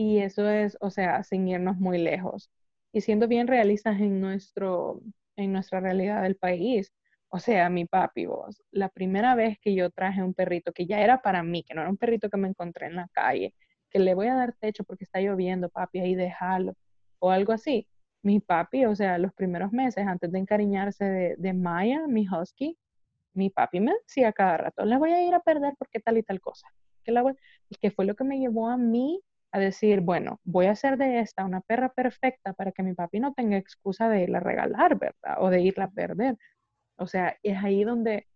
Y 0.00 0.20
eso 0.20 0.48
es, 0.48 0.78
o 0.80 0.88
sea, 0.90 1.22
sin 1.24 1.46
irnos 1.46 1.76
muy 1.76 1.98
lejos. 1.98 2.50
Y 2.90 3.02
siendo 3.02 3.28
bien 3.28 3.46
realistas 3.46 4.00
en, 4.00 4.18
nuestro, 4.18 5.02
en 5.36 5.52
nuestra 5.52 5.78
realidad 5.80 6.22
del 6.22 6.36
país, 6.36 6.90
o 7.28 7.38
sea, 7.38 7.68
mi 7.68 7.84
papi, 7.84 8.24
vos, 8.24 8.62
la 8.70 8.88
primera 8.88 9.34
vez 9.34 9.58
que 9.60 9.74
yo 9.74 9.90
traje 9.90 10.22
un 10.22 10.32
perrito 10.32 10.72
que 10.72 10.86
ya 10.86 11.00
era 11.02 11.20
para 11.20 11.42
mí, 11.42 11.64
que 11.64 11.74
no 11.74 11.82
era 11.82 11.90
un 11.90 11.98
perrito 11.98 12.30
que 12.30 12.38
me 12.38 12.48
encontré 12.48 12.86
en 12.86 12.96
la 12.96 13.08
calle, 13.12 13.54
que 13.90 13.98
le 13.98 14.14
voy 14.14 14.28
a 14.28 14.34
dar 14.36 14.54
techo 14.54 14.84
porque 14.84 15.04
está 15.04 15.20
lloviendo, 15.20 15.68
papi, 15.68 15.98
ahí 16.00 16.14
déjalo, 16.14 16.72
o 17.18 17.30
algo 17.30 17.52
así. 17.52 17.86
Mi 18.22 18.40
papi, 18.40 18.86
o 18.86 18.96
sea, 18.96 19.18
los 19.18 19.34
primeros 19.34 19.70
meses 19.70 20.06
antes 20.06 20.32
de 20.32 20.38
encariñarse 20.38 21.04
de, 21.04 21.36
de 21.36 21.52
Maya, 21.52 22.06
mi 22.08 22.26
husky, 22.26 22.78
mi 23.34 23.50
papi 23.50 23.80
me 23.80 23.92
decía 24.06 24.32
cada 24.32 24.56
rato, 24.56 24.86
le 24.86 24.96
voy 24.96 25.10
a 25.10 25.22
ir 25.22 25.34
a 25.34 25.40
perder 25.40 25.74
porque 25.78 26.00
tal 26.00 26.16
y 26.16 26.22
tal 26.22 26.40
cosa. 26.40 26.66
Que, 27.04 27.12
la 27.12 27.22
que 27.82 27.90
fue 27.90 28.06
lo 28.06 28.14
que 28.14 28.24
me 28.24 28.38
llevó 28.38 28.68
a 28.68 28.78
mí 28.78 29.22
a 29.52 29.58
decir, 29.58 30.00
bueno, 30.00 30.40
voy 30.44 30.66
a 30.66 30.72
hacer 30.72 30.96
de 30.96 31.20
esta 31.20 31.44
una 31.44 31.60
perra 31.60 31.92
perfecta 31.92 32.52
para 32.52 32.72
que 32.72 32.82
mi 32.82 32.94
papi 32.94 33.20
no 33.20 33.34
tenga 33.34 33.56
excusa 33.56 34.08
de 34.08 34.22
irla 34.22 34.38
a 34.38 34.42
regalar, 34.42 34.98
¿verdad? 34.98 35.36
O 35.40 35.50
de 35.50 35.60
irla 35.60 35.84
a 35.84 35.90
perder. 35.90 36.36
O 36.96 37.06
sea, 37.06 37.36
es 37.42 37.56
ahí 37.58 37.84
donde, 37.84 38.26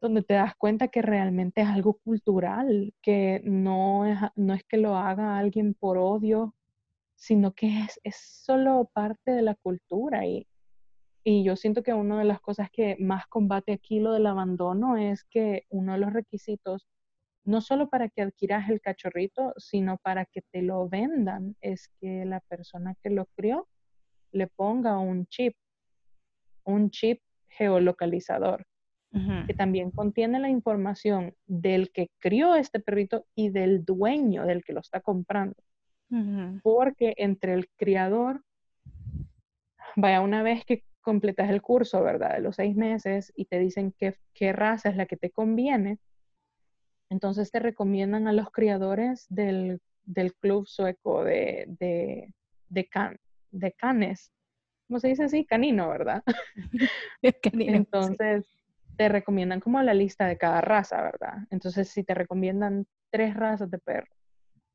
donde 0.00 0.22
te 0.22 0.34
das 0.34 0.54
cuenta 0.56 0.88
que 0.88 1.02
realmente 1.02 1.62
es 1.62 1.68
algo 1.68 1.94
cultural, 2.04 2.94
que 3.02 3.42
no 3.44 4.06
es, 4.06 4.18
no 4.36 4.54
es 4.54 4.64
que 4.64 4.78
lo 4.78 4.96
haga 4.96 5.38
alguien 5.38 5.74
por 5.74 5.98
odio, 5.98 6.54
sino 7.16 7.52
que 7.52 7.82
es, 7.84 8.00
es 8.04 8.16
solo 8.16 8.90
parte 8.92 9.32
de 9.32 9.42
la 9.42 9.54
cultura. 9.56 10.26
Y, 10.26 10.46
y 11.24 11.44
yo 11.44 11.56
siento 11.56 11.82
que 11.82 11.94
una 11.94 12.18
de 12.18 12.24
las 12.26 12.40
cosas 12.40 12.70
que 12.70 12.96
más 12.98 13.26
combate 13.26 13.72
aquí 13.72 14.00
lo 14.00 14.12
del 14.12 14.26
abandono 14.26 14.96
es 14.96 15.24
que 15.24 15.64
uno 15.70 15.92
de 15.94 15.98
los 15.98 16.12
requisitos, 16.12 16.86
no 17.44 17.60
solo 17.60 17.88
para 17.88 18.08
que 18.08 18.22
adquieras 18.22 18.68
el 18.70 18.80
cachorrito, 18.80 19.52
sino 19.56 19.98
para 19.98 20.24
que 20.24 20.42
te 20.50 20.62
lo 20.62 20.88
vendan, 20.88 21.56
es 21.60 21.88
que 22.00 22.24
la 22.24 22.40
persona 22.40 22.94
que 23.02 23.10
lo 23.10 23.26
crió 23.36 23.68
le 24.32 24.46
ponga 24.48 24.98
un 24.98 25.26
chip, 25.26 25.54
un 26.64 26.90
chip 26.90 27.20
geolocalizador, 27.48 28.66
que 29.46 29.54
también 29.54 29.92
contiene 29.92 30.40
la 30.40 30.48
información 30.48 31.34
del 31.46 31.92
que 31.92 32.08
crió 32.18 32.56
este 32.56 32.80
perrito 32.80 33.26
y 33.36 33.50
del 33.50 33.84
dueño 33.84 34.44
del 34.44 34.64
que 34.64 34.72
lo 34.72 34.80
está 34.80 35.00
comprando. 35.00 35.54
Porque 36.64 37.14
entre 37.16 37.54
el 37.54 37.68
criador, 37.76 38.42
vaya, 39.94 40.20
una 40.20 40.42
vez 40.42 40.64
que 40.64 40.82
completas 41.00 41.48
el 41.50 41.62
curso, 41.62 42.02
¿verdad? 42.02 42.34
De 42.34 42.40
los 42.40 42.56
seis 42.56 42.74
meses 42.74 43.32
y 43.36 43.44
te 43.44 43.60
dicen 43.60 43.94
qué, 43.96 44.16
qué 44.32 44.52
raza 44.52 44.88
es 44.88 44.96
la 44.96 45.06
que 45.06 45.16
te 45.16 45.30
conviene, 45.30 45.98
entonces 47.14 47.50
te 47.50 47.60
recomiendan 47.60 48.26
a 48.26 48.32
los 48.32 48.50
criadores 48.50 49.26
del, 49.28 49.80
club 50.40 50.66
sueco 50.66 51.24
de, 51.24 51.64
de, 51.78 52.34
de, 52.68 52.86
can, 52.86 53.18
de 53.52 53.72
canes 53.72 54.32
¿cómo 54.86 55.00
se 55.00 55.08
dice 55.08 55.24
así? 55.24 55.44
Canino, 55.44 55.88
¿verdad? 55.88 56.22
Entonces, 57.22 58.46
te 58.96 59.08
recomiendan 59.08 59.60
como 59.60 59.82
la 59.82 59.94
lista 59.94 60.26
de 60.26 60.36
cada 60.36 60.60
raza, 60.60 61.02
¿verdad? 61.02 61.38
Entonces, 61.50 61.88
si 61.88 62.04
te 62.04 62.14
recomiendan 62.14 62.86
tres 63.10 63.34
razas 63.34 63.70
de 63.70 63.78
perro, 63.78 64.14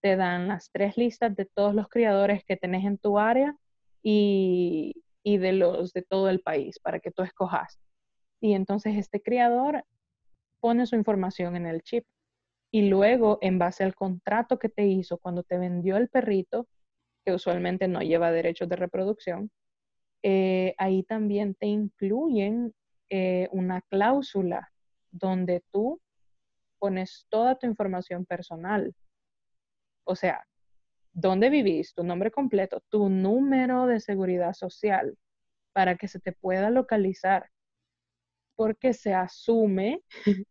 te 0.01 0.15
dan 0.15 0.47
las 0.47 0.71
tres 0.71 0.97
listas 0.97 1.35
de 1.35 1.45
todos 1.45 1.75
los 1.75 1.87
criadores 1.89 2.43
que 2.45 2.57
tenés 2.57 2.85
en 2.85 2.97
tu 2.97 3.19
área 3.19 3.55
y, 4.01 5.03
y 5.23 5.37
de 5.37 5.53
los 5.53 5.93
de 5.93 6.01
todo 6.01 6.29
el 6.29 6.39
país 6.41 6.79
para 6.79 6.99
que 6.99 7.11
tú 7.11 7.21
escojas. 7.21 7.79
Y 8.41 8.53
entonces 8.53 8.95
este 8.95 9.21
criador 9.21 9.83
pone 10.61 10.85
su 10.85 10.95
información 10.95 11.55
en 11.55 11.65
el 11.65 11.81
chip 11.81 12.05
y 12.71 12.89
luego 12.89 13.39
en 13.41 13.59
base 13.59 13.83
al 13.83 13.95
contrato 13.95 14.59
que 14.59 14.69
te 14.69 14.85
hizo 14.85 15.17
cuando 15.17 15.43
te 15.43 15.57
vendió 15.57 15.97
el 15.97 16.09
perrito, 16.09 16.67
que 17.25 17.33
usualmente 17.33 17.87
no 17.87 18.01
lleva 18.01 18.31
derechos 18.31 18.69
de 18.69 18.75
reproducción, 18.75 19.51
eh, 20.23 20.75
ahí 20.77 21.03
también 21.03 21.55
te 21.55 21.67
incluyen 21.67 22.73
eh, 23.09 23.47
una 23.51 23.81
cláusula 23.81 24.71
donde 25.11 25.63
tú 25.71 25.99
pones 26.77 27.25
toda 27.29 27.57
tu 27.57 27.67
información 27.67 28.25
personal. 28.25 28.93
O 30.03 30.15
sea, 30.15 30.45
dónde 31.13 31.49
vivís, 31.49 31.93
tu 31.93 32.03
nombre 32.03 32.31
completo, 32.31 32.81
tu 32.89 33.09
número 33.09 33.85
de 33.87 33.99
seguridad 33.99 34.53
social 34.53 35.17
para 35.73 35.95
que 35.95 36.07
se 36.07 36.19
te 36.19 36.33
pueda 36.33 36.69
localizar. 36.69 37.49
Porque 38.55 38.93
se 38.93 39.13
asume 39.13 40.03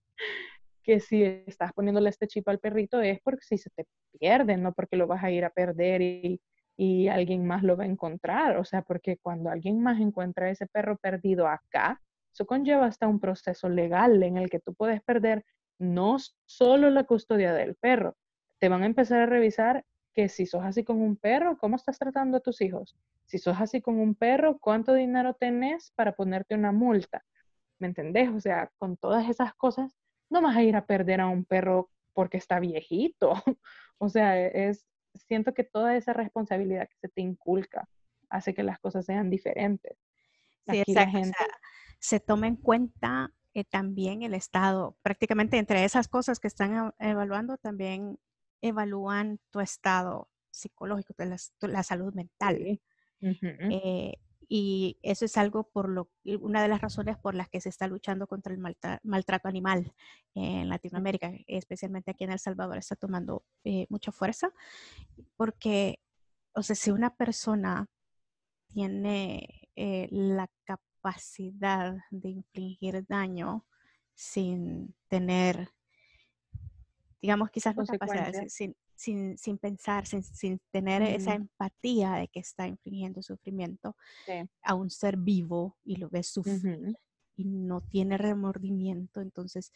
que 0.88 1.01
si 1.01 1.22
estás 1.22 1.74
poniéndole 1.74 2.09
este 2.09 2.27
chip 2.27 2.48
al 2.48 2.61
perrito 2.61 3.03
es 3.03 3.20
porque 3.22 3.44
si 3.44 3.59
se 3.59 3.68
te 3.68 3.85
pierde, 4.18 4.57
no 4.57 4.72
porque 4.72 4.96
lo 4.96 5.07
vas 5.07 5.22
a 5.22 5.31
ir 5.31 5.44
a 5.44 5.51
perder 5.51 6.01
y, 6.01 6.40
y 6.79 7.09
alguien 7.09 7.46
más 7.46 7.62
lo 7.62 7.77
va 7.77 7.85
a 7.85 7.87
encontrar. 7.87 8.57
O 8.57 8.64
sea, 8.64 8.81
porque 8.81 9.18
cuando 9.18 9.51
alguien 9.51 9.83
más 9.83 10.01
encuentra 10.01 10.48
ese 10.48 10.66
perro 10.66 10.96
perdido 10.96 11.46
acá, 11.46 12.01
eso 12.33 12.46
conlleva 12.46 12.87
hasta 12.87 13.07
un 13.07 13.20
proceso 13.20 13.68
legal 13.68 14.22
en 14.22 14.38
el 14.38 14.48
que 14.48 14.61
tú 14.61 14.72
puedes 14.72 15.03
perder 15.03 15.44
no 15.79 16.16
solo 16.46 16.88
la 16.88 17.05
custodia 17.05 17.53
del 17.53 17.74
perro, 17.74 18.16
te 18.59 18.70
van 18.70 18.83
a 18.83 18.87
empezar 18.87 19.20
a 19.20 19.27
revisar 19.27 19.85
que 20.14 20.31
si 20.31 20.46
sos 20.46 20.64
así 20.64 20.85
con 20.85 21.03
un 21.03 21.16
perro, 21.16 21.59
¿cómo 21.59 21.77
estás 21.77 21.98
tratando 21.98 22.38
a 22.38 22.40
tus 22.40 22.62
hijos? 22.62 22.96
Si 23.27 23.37
sos 23.37 23.61
así 23.61 23.83
con 23.83 24.01
un 24.01 24.14
perro, 24.14 24.57
¿cuánto 24.59 24.94
dinero 24.94 25.35
tenés 25.35 25.92
para 25.96 26.12
ponerte 26.12 26.55
una 26.55 26.72
multa? 26.72 27.27
¿Me 27.79 27.88
entendés? 27.88 28.31
O 28.31 28.40
sea, 28.40 28.70
con 28.79 28.96
todas 28.96 29.29
esas 29.29 29.53
cosas, 29.55 29.94
no 30.30 30.42
vas 30.42 30.56
a 30.56 30.62
ir 30.62 30.76
a 30.76 30.86
perder 30.86 31.20
a 31.20 31.26
un 31.26 31.44
perro 31.44 31.90
porque 32.12 32.36
está 32.36 32.60
viejito. 32.60 33.32
o 33.98 34.08
sea, 34.08 34.40
es, 34.46 34.86
siento 35.14 35.54
que 35.54 35.64
toda 35.64 35.96
esa 35.96 36.12
responsabilidad 36.12 36.88
que 36.88 36.96
se 36.98 37.08
te 37.08 37.20
inculca 37.20 37.88
hace 38.28 38.54
que 38.54 38.62
las 38.62 38.78
cosas 38.78 39.06
sean 39.06 39.30
diferentes. 39.30 39.96
Sí, 40.66 40.80
exacto. 40.80 41.30
se 41.98 42.20
toma 42.20 42.46
en 42.46 42.56
cuenta 42.56 43.32
eh, 43.54 43.64
también 43.64 44.22
el 44.22 44.34
estado, 44.34 44.96
prácticamente 45.02 45.56
entre 45.56 45.84
esas 45.84 46.08
cosas 46.08 46.38
que 46.38 46.48
están 46.48 46.92
evaluando, 46.98 47.56
también 47.56 48.18
evalúan 48.60 49.40
tu 49.50 49.60
estado 49.60 50.28
psicológico, 50.50 51.14
la, 51.24 51.36
la 51.62 51.82
salud 51.82 52.14
mental. 52.14 52.80
Eh, 53.20 54.12
y 54.48 54.98
eso 55.02 55.26
es 55.26 55.37
algo 55.37 55.64
por 55.64 55.90
lo, 55.90 56.11
una 56.40 56.62
de 56.62 56.68
las 56.68 56.80
razones 56.80 57.18
por 57.18 57.34
las 57.34 57.50
que 57.50 57.61
se 57.61 57.68
está 57.68 57.87
luchando 57.87 58.26
contra 58.26 58.54
el 58.54 58.58
maltrato 59.02 59.46
animal 59.46 59.92
en 60.34 60.70
Latinoamérica, 60.70 61.32
especialmente 61.46 62.11
aquí 62.11 62.24
en 62.24 62.32
El 62.32 62.38
Salvador, 62.38 62.78
está 62.78 62.96
tomando 62.96 63.44
eh, 63.64 63.87
mucha 63.90 64.11
fuerza, 64.11 64.50
porque, 65.37 66.00
o 66.54 66.62
sea, 66.62 66.74
si 66.74 66.90
una 66.90 67.14
persona 67.14 67.88
tiene 68.68 69.68
eh, 69.76 70.08
la 70.11 70.50
capacidad 70.64 71.96
de 72.11 72.30
infligir 72.30 73.06
daño 73.06 73.66
sin 74.14 74.94
tener, 75.08 75.70
digamos, 77.20 77.50
quizás 77.50 77.76
no 77.76 77.84
capacidad, 77.84 78.32
sin, 78.48 78.74
sin, 78.98 79.38
sin 79.38 79.58
pensar, 79.58 80.06
sin, 80.06 80.24
sin 80.24 80.61
tener 80.72 81.02
esa 81.02 81.34
empatía 81.34 82.14
de 82.14 82.26
que 82.26 82.40
está 82.40 82.66
infringiendo 82.66 83.22
sufrimiento 83.22 83.96
a 84.62 84.74
un 84.74 84.90
ser 84.90 85.16
vivo 85.16 85.76
y 85.84 85.96
lo 85.96 86.11
ve 86.11 86.24
sufrir 86.24 86.98
y 87.37 87.44
no 87.44 87.80
tiene 87.80 88.18
remordimiento, 88.18 89.20
entonces, 89.20 89.72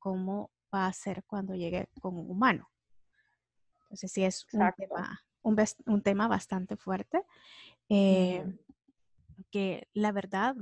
¿cómo 0.00 0.50
va 0.74 0.86
a 0.86 0.92
ser 0.92 1.22
cuando 1.24 1.54
llegue 1.54 1.88
con 2.00 2.18
un 2.18 2.28
humano? 2.28 2.68
Entonces, 3.84 4.10
sí 4.10 4.24
es 4.24 4.44
un 4.52 4.68
tema, 4.76 5.22
un, 5.86 6.02
tema, 6.02 6.26
bastante 6.26 6.76
fuerte, 6.76 7.22
eh, 7.88 8.44
que 9.52 9.86
la 9.92 10.10
verdad, 10.10 10.56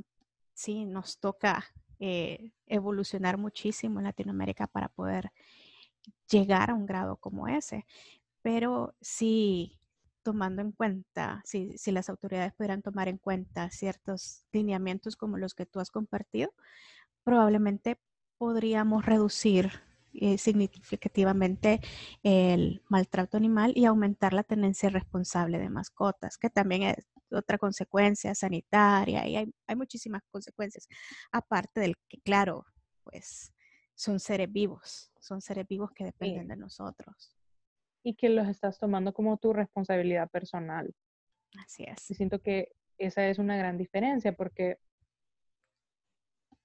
sí, 0.53 0.85
nos 0.85 1.18
toca 1.18 1.64
eh, 1.98 2.53
evolucionar 2.66 3.38
muchísimo 3.38 4.01
en 4.01 4.05
Latinoamérica 4.05 4.66
para 4.66 4.90
poder 4.90 5.33
llegar 6.31 6.71
a 6.71 6.75
un 6.75 6.87
grado 6.87 7.17
como 7.17 7.49
ese. 7.49 7.87
Pero 8.43 8.95
sí, 9.01 9.79
tomando 10.23 10.62
en 10.62 10.73
cuenta, 10.73 11.43
si, 11.45 11.77
si 11.79 11.93
las 11.93 12.09
autoridades 12.09 12.53
pudieran 12.55 12.83
tomar 12.83 13.09
en 13.09 13.19
cuenta 13.19 13.71
ciertos 13.71 14.45
lineamientos 14.53 15.17
como 15.17 15.38
los 15.38 15.55
que 15.55 15.67
tú 15.67 15.81
has 15.81 15.91
compartido, 15.91 16.53
probablemente 17.25 17.99
podríamos 18.38 19.07
reducir 19.07 19.71
eh, 20.15 20.37
significativamente 20.37 21.81
el 22.23 22.83
maltrato 22.91 23.38
animal 23.38 23.73
y 23.75 23.87
aumentar 23.87 24.35
la 24.35 24.43
tenencia 24.43 24.91
responsable 24.91 25.59
de 25.59 25.71
mascotas, 25.71 26.37
que 26.37 26.51
también 26.51 26.83
es 26.83 27.07
otra 27.31 27.57
consecuencia 27.57 28.35
sanitaria 28.35 29.27
y 29.27 29.37
hay, 29.37 29.55
hay 29.67 29.77
muchísimas 29.77 30.23
consecuencias, 30.31 30.87
aparte 31.31 31.81
del 31.81 31.95
que, 32.09 32.21
claro, 32.21 32.67
pues 33.05 33.53
son 33.94 34.20
seres 34.20 34.50
vivos, 34.50 35.12
son 35.20 35.40
seres 35.40 35.66
vivos 35.68 35.90
que 35.92 36.05
dependen 36.05 36.48
de 36.48 36.57
nosotros. 36.57 37.37
Y 38.05 38.14
que 38.14 38.28
los 38.28 38.48
estás 38.48 38.78
tomando 38.78 39.12
como 39.12 39.37
tu 39.37 39.52
responsabilidad 39.52 40.28
personal. 40.31 40.92
Así 41.64 41.85
es. 41.85 42.11
Y 42.11 42.14
siento 42.14 42.40
que 42.40 42.72
esa 42.98 43.28
es 43.28 43.38
una 43.38 43.57
gran 43.57 43.78
diferencia 43.78 44.33
porque 44.33 44.78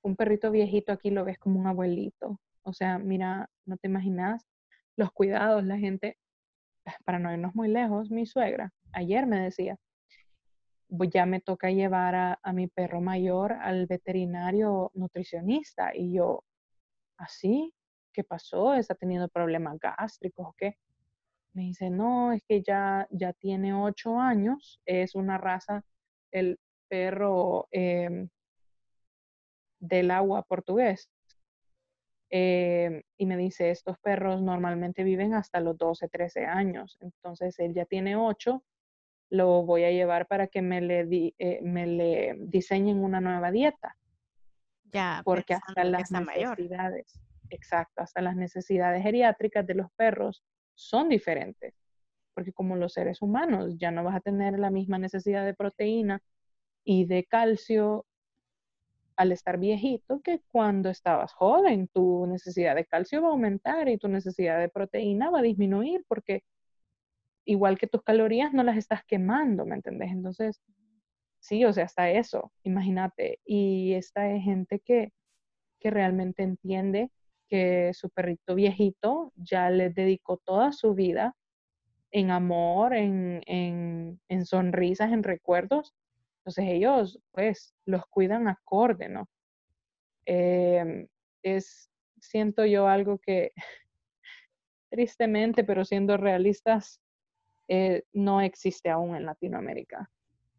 un 0.01 0.15
perrito 0.15 0.49
viejito 0.51 0.91
aquí 0.91 1.09
lo 1.09 1.25
ves 1.25 1.37
como 1.37 1.59
un 1.59 1.67
abuelito. 1.67 2.39
O 2.63 2.73
sea, 2.73 2.97
mira, 2.97 3.49
no 3.65 3.77
te 3.77 3.87
imaginas 3.87 4.47
los 4.95 5.11
cuidados, 5.11 5.63
la 5.63 5.77
gente, 5.77 6.17
para 7.05 7.19
no 7.19 7.31
irnos 7.31 7.53
muy 7.53 7.67
lejos, 7.67 8.09
mi 8.09 8.25
suegra 8.25 8.73
ayer 8.97 9.27
me 9.27 9.39
decía, 9.39 9.77
ya 11.11 11.25
me 11.25 11.39
toca 11.41 11.69
llevar 11.69 12.15
a, 12.15 12.39
a 12.41 12.53
mi 12.53 12.67
perro 12.67 13.01
mayor 13.01 13.53
al 13.53 13.87
veterinario 13.87 14.91
nutricionista 14.93 15.95
y 15.95 16.13
yo, 16.13 16.43
así, 17.17 17.73
¿qué 18.13 18.23
pasó? 18.23 18.73
¿Está 18.73 18.95
teniendo 18.95 19.29
problemas 19.29 19.77
gástricos 19.79 20.47
o 20.47 20.55
qué? 20.57 20.77
Me 21.53 21.63
dice, 21.63 21.89
no, 21.89 22.33
es 22.33 22.43
que 22.47 22.61
ya, 22.61 23.07
ya 23.11 23.33
tiene 23.33 23.73
ocho 23.73 24.19
años, 24.19 24.79
es 24.85 25.15
una 25.15 25.37
raza, 25.37 25.83
el 26.31 26.59
perro 26.87 27.67
em, 27.71 28.29
del 29.79 30.11
agua 30.11 30.43
portugués. 30.43 31.09
Em, 32.29 33.01
y 33.17 33.25
me 33.25 33.37
dice, 33.37 33.71
estos 33.71 33.97
perros 33.99 34.41
normalmente 34.41 35.03
viven 35.03 35.33
hasta 35.33 35.59
los 35.59 35.77
12, 35.77 36.09
13 36.09 36.45
años. 36.45 36.97
Entonces, 37.01 37.57
él 37.59 37.73
ya 37.73 37.85
tiene 37.85 38.15
ocho, 38.15 38.63
lo 39.29 39.63
voy 39.63 39.83
a 39.83 39.91
llevar 39.91 40.27
para 40.27 40.47
que 40.47 40.61
me 40.61 40.81
le, 40.81 41.33
eh, 41.39 41.59
me 41.63 41.87
le 41.87 42.35
diseñen 42.39 43.03
una 43.03 43.21
nueva 43.21 43.51
dieta. 43.51 43.95
Ya, 44.91 45.21
porque 45.25 45.53
hasta 45.53 45.83
las 45.83 46.11
necesidades, 46.11 47.19
exacto, 47.49 48.01
hasta 48.01 48.21
las 48.21 48.35
necesidades 48.35 49.03
geriátricas 49.03 49.65
de 49.65 49.75
los 49.75 49.91
perros 49.91 50.43
son 50.75 51.09
diferentes. 51.09 51.73
Porque 52.33 52.53
como 52.53 52.75
los 52.75 52.93
seres 52.93 53.21
humanos 53.21 53.77
ya 53.77 53.91
no 53.91 54.03
vas 54.03 54.15
a 54.15 54.19
tener 54.21 54.59
la 54.59 54.69
misma 54.69 54.97
necesidad 54.99 55.45
de 55.45 55.53
proteína 55.53 56.21
y 56.83 57.05
de 57.05 57.25
calcio 57.25 58.05
al 59.17 59.31
estar 59.31 59.57
viejito 59.57 60.21
que 60.21 60.41
cuando 60.51 60.89
estabas 60.89 61.33
joven. 61.33 61.89
Tu 61.91 62.25
necesidad 62.27 62.75
de 62.75 62.85
calcio 62.85 63.21
va 63.21 63.29
a 63.29 63.31
aumentar 63.31 63.89
y 63.89 63.97
tu 63.97 64.07
necesidad 64.07 64.59
de 64.59 64.69
proteína 64.69 65.31
va 65.31 65.39
a 65.39 65.41
disminuir 65.43 66.05
porque 66.07 66.43
igual 67.43 67.77
que 67.79 67.87
tus 67.87 68.03
calorías 68.03 68.53
no 68.53 68.63
las 68.63 68.77
estás 68.77 69.03
quemando, 69.05 69.65
¿me 69.65 69.75
entendés? 69.75 70.11
Entonces, 70.11 70.61
Sí, 71.47 71.63
o 71.63 71.71
sea, 71.71 71.85
hasta 71.85 72.11
eso, 72.11 72.51
imagínate. 72.63 73.39
Y 73.45 73.93
esta 73.93 74.29
es 74.29 74.43
gente 74.43 74.81
que, 74.81 75.13
que 75.79 75.91
realmente 75.91 76.43
entiende 76.43 77.09
que 77.47 77.93
su 77.93 78.09
perrito 78.09 78.53
viejito 78.53 79.31
ya 79.37 79.69
le 79.69 79.89
dedicó 79.89 80.37
toda 80.39 80.73
su 80.73 80.93
vida 80.93 81.37
en 82.11 82.31
amor, 82.31 82.93
en, 82.93 83.43
en, 83.45 84.19
en 84.27 84.45
sonrisas, 84.45 85.13
en 85.13 85.23
recuerdos. 85.23 85.95
Entonces 86.39 86.65
ellos, 86.67 87.17
pues, 87.31 87.73
los 87.85 88.05
cuidan 88.07 88.49
acorde, 88.49 89.07
¿no? 89.07 89.29
Em, 90.25 91.07
es, 91.43 91.89
siento 92.19 92.65
yo 92.65 92.89
algo 92.89 93.19
que, 93.19 93.53
tristemente, 94.91 95.63
pero 95.63 95.85
siendo 95.85 96.17
realistas, 96.17 96.99
eh, 97.69 98.03
no 98.11 98.41
existe 98.41 98.89
aún 98.89 99.15
en 99.15 99.25
Latinoamérica. 99.25 100.11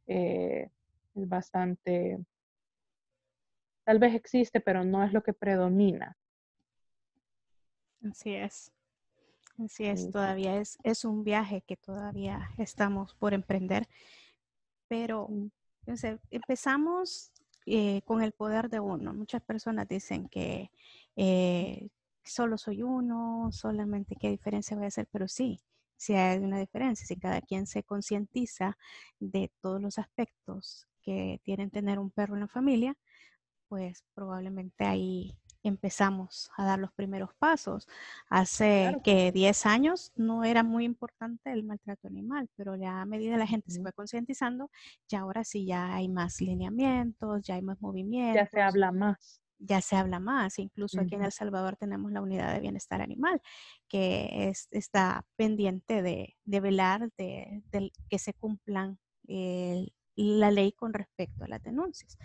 Eh, 0.06 0.70
es 1.18 1.28
bastante, 1.28 2.18
tal 3.84 3.98
vez 3.98 4.14
existe, 4.14 4.60
pero 4.60 4.84
no 4.84 5.04
es 5.04 5.12
lo 5.12 5.22
que 5.22 5.32
predomina. 5.32 6.16
Así 8.02 8.34
es. 8.34 8.72
Así 9.58 9.86
es, 9.86 10.10
todavía 10.12 10.56
es, 10.60 10.78
es 10.84 11.04
un 11.04 11.24
viaje 11.24 11.62
que 11.62 11.76
todavía 11.76 12.48
estamos 12.58 13.14
por 13.14 13.34
emprender, 13.34 13.88
pero 14.86 15.28
empezamos 16.30 17.32
eh, 17.66 18.02
con 18.04 18.22
el 18.22 18.32
poder 18.32 18.68
de 18.70 18.78
uno. 18.78 19.12
Muchas 19.12 19.42
personas 19.42 19.88
dicen 19.88 20.28
que 20.28 20.70
eh, 21.16 21.88
solo 22.22 22.56
soy 22.56 22.82
uno, 22.82 23.50
solamente 23.50 24.14
qué 24.14 24.30
diferencia 24.30 24.76
voy 24.76 24.84
a 24.84 24.88
hacer, 24.88 25.08
pero 25.10 25.26
sí, 25.26 25.60
si 25.96 26.14
hay 26.14 26.38
una 26.38 26.60
diferencia, 26.60 27.04
si 27.04 27.16
cada 27.16 27.40
quien 27.40 27.66
se 27.66 27.82
concientiza 27.82 28.78
de 29.18 29.50
todos 29.60 29.80
los 29.82 29.98
aspectos 29.98 30.86
que 31.08 31.40
tienen 31.42 31.70
tener 31.70 31.98
un 31.98 32.10
perro 32.10 32.34
en 32.34 32.40
la 32.40 32.48
familia, 32.48 32.94
pues 33.66 34.04
probablemente 34.12 34.84
ahí 34.84 35.34
empezamos 35.62 36.50
a 36.58 36.66
dar 36.66 36.78
los 36.78 36.92
primeros 36.92 37.30
pasos. 37.38 37.88
Hace 38.28 38.94
que 39.02 39.32
10 39.32 39.64
años 39.64 40.12
no 40.16 40.44
era 40.44 40.62
muy 40.62 40.84
importante 40.84 41.50
el 41.50 41.64
maltrato 41.64 42.08
animal, 42.08 42.50
pero 42.56 42.76
ya 42.76 43.00
a 43.00 43.06
medida 43.06 43.32
que 43.32 43.38
la 43.38 43.46
gente 43.46 43.70
se 43.70 43.80
fue 43.80 43.94
concientizando, 43.94 44.70
ya 45.08 45.20
ahora 45.20 45.44
sí 45.44 45.64
ya 45.64 45.94
hay 45.94 46.08
más 46.10 46.42
lineamientos, 46.42 47.42
ya 47.42 47.54
hay 47.54 47.62
más 47.62 47.80
movimientos. 47.80 48.34
Ya 48.34 48.50
se 48.50 48.60
habla 48.60 48.92
más 48.92 49.40
ya 49.58 49.80
se 49.80 49.96
habla 49.96 50.20
más. 50.20 50.60
Incluso 50.60 51.00
aquí 51.00 51.16
en 51.16 51.24
El 51.24 51.32
Salvador 51.32 51.76
tenemos 51.76 52.12
la 52.12 52.22
unidad 52.22 52.54
de 52.54 52.60
bienestar 52.60 53.02
animal, 53.02 53.42
que 53.88 54.52
está 54.70 55.24
pendiente 55.34 56.00
de, 56.00 56.36
velar 56.44 57.10
de, 57.16 57.64
que 58.08 58.18
se 58.20 58.34
cumplan 58.34 59.00
la 60.18 60.50
ley 60.50 60.72
con 60.72 60.92
respecto 60.92 61.44
a 61.44 61.48
las 61.48 61.62
denuncias. 61.62 62.18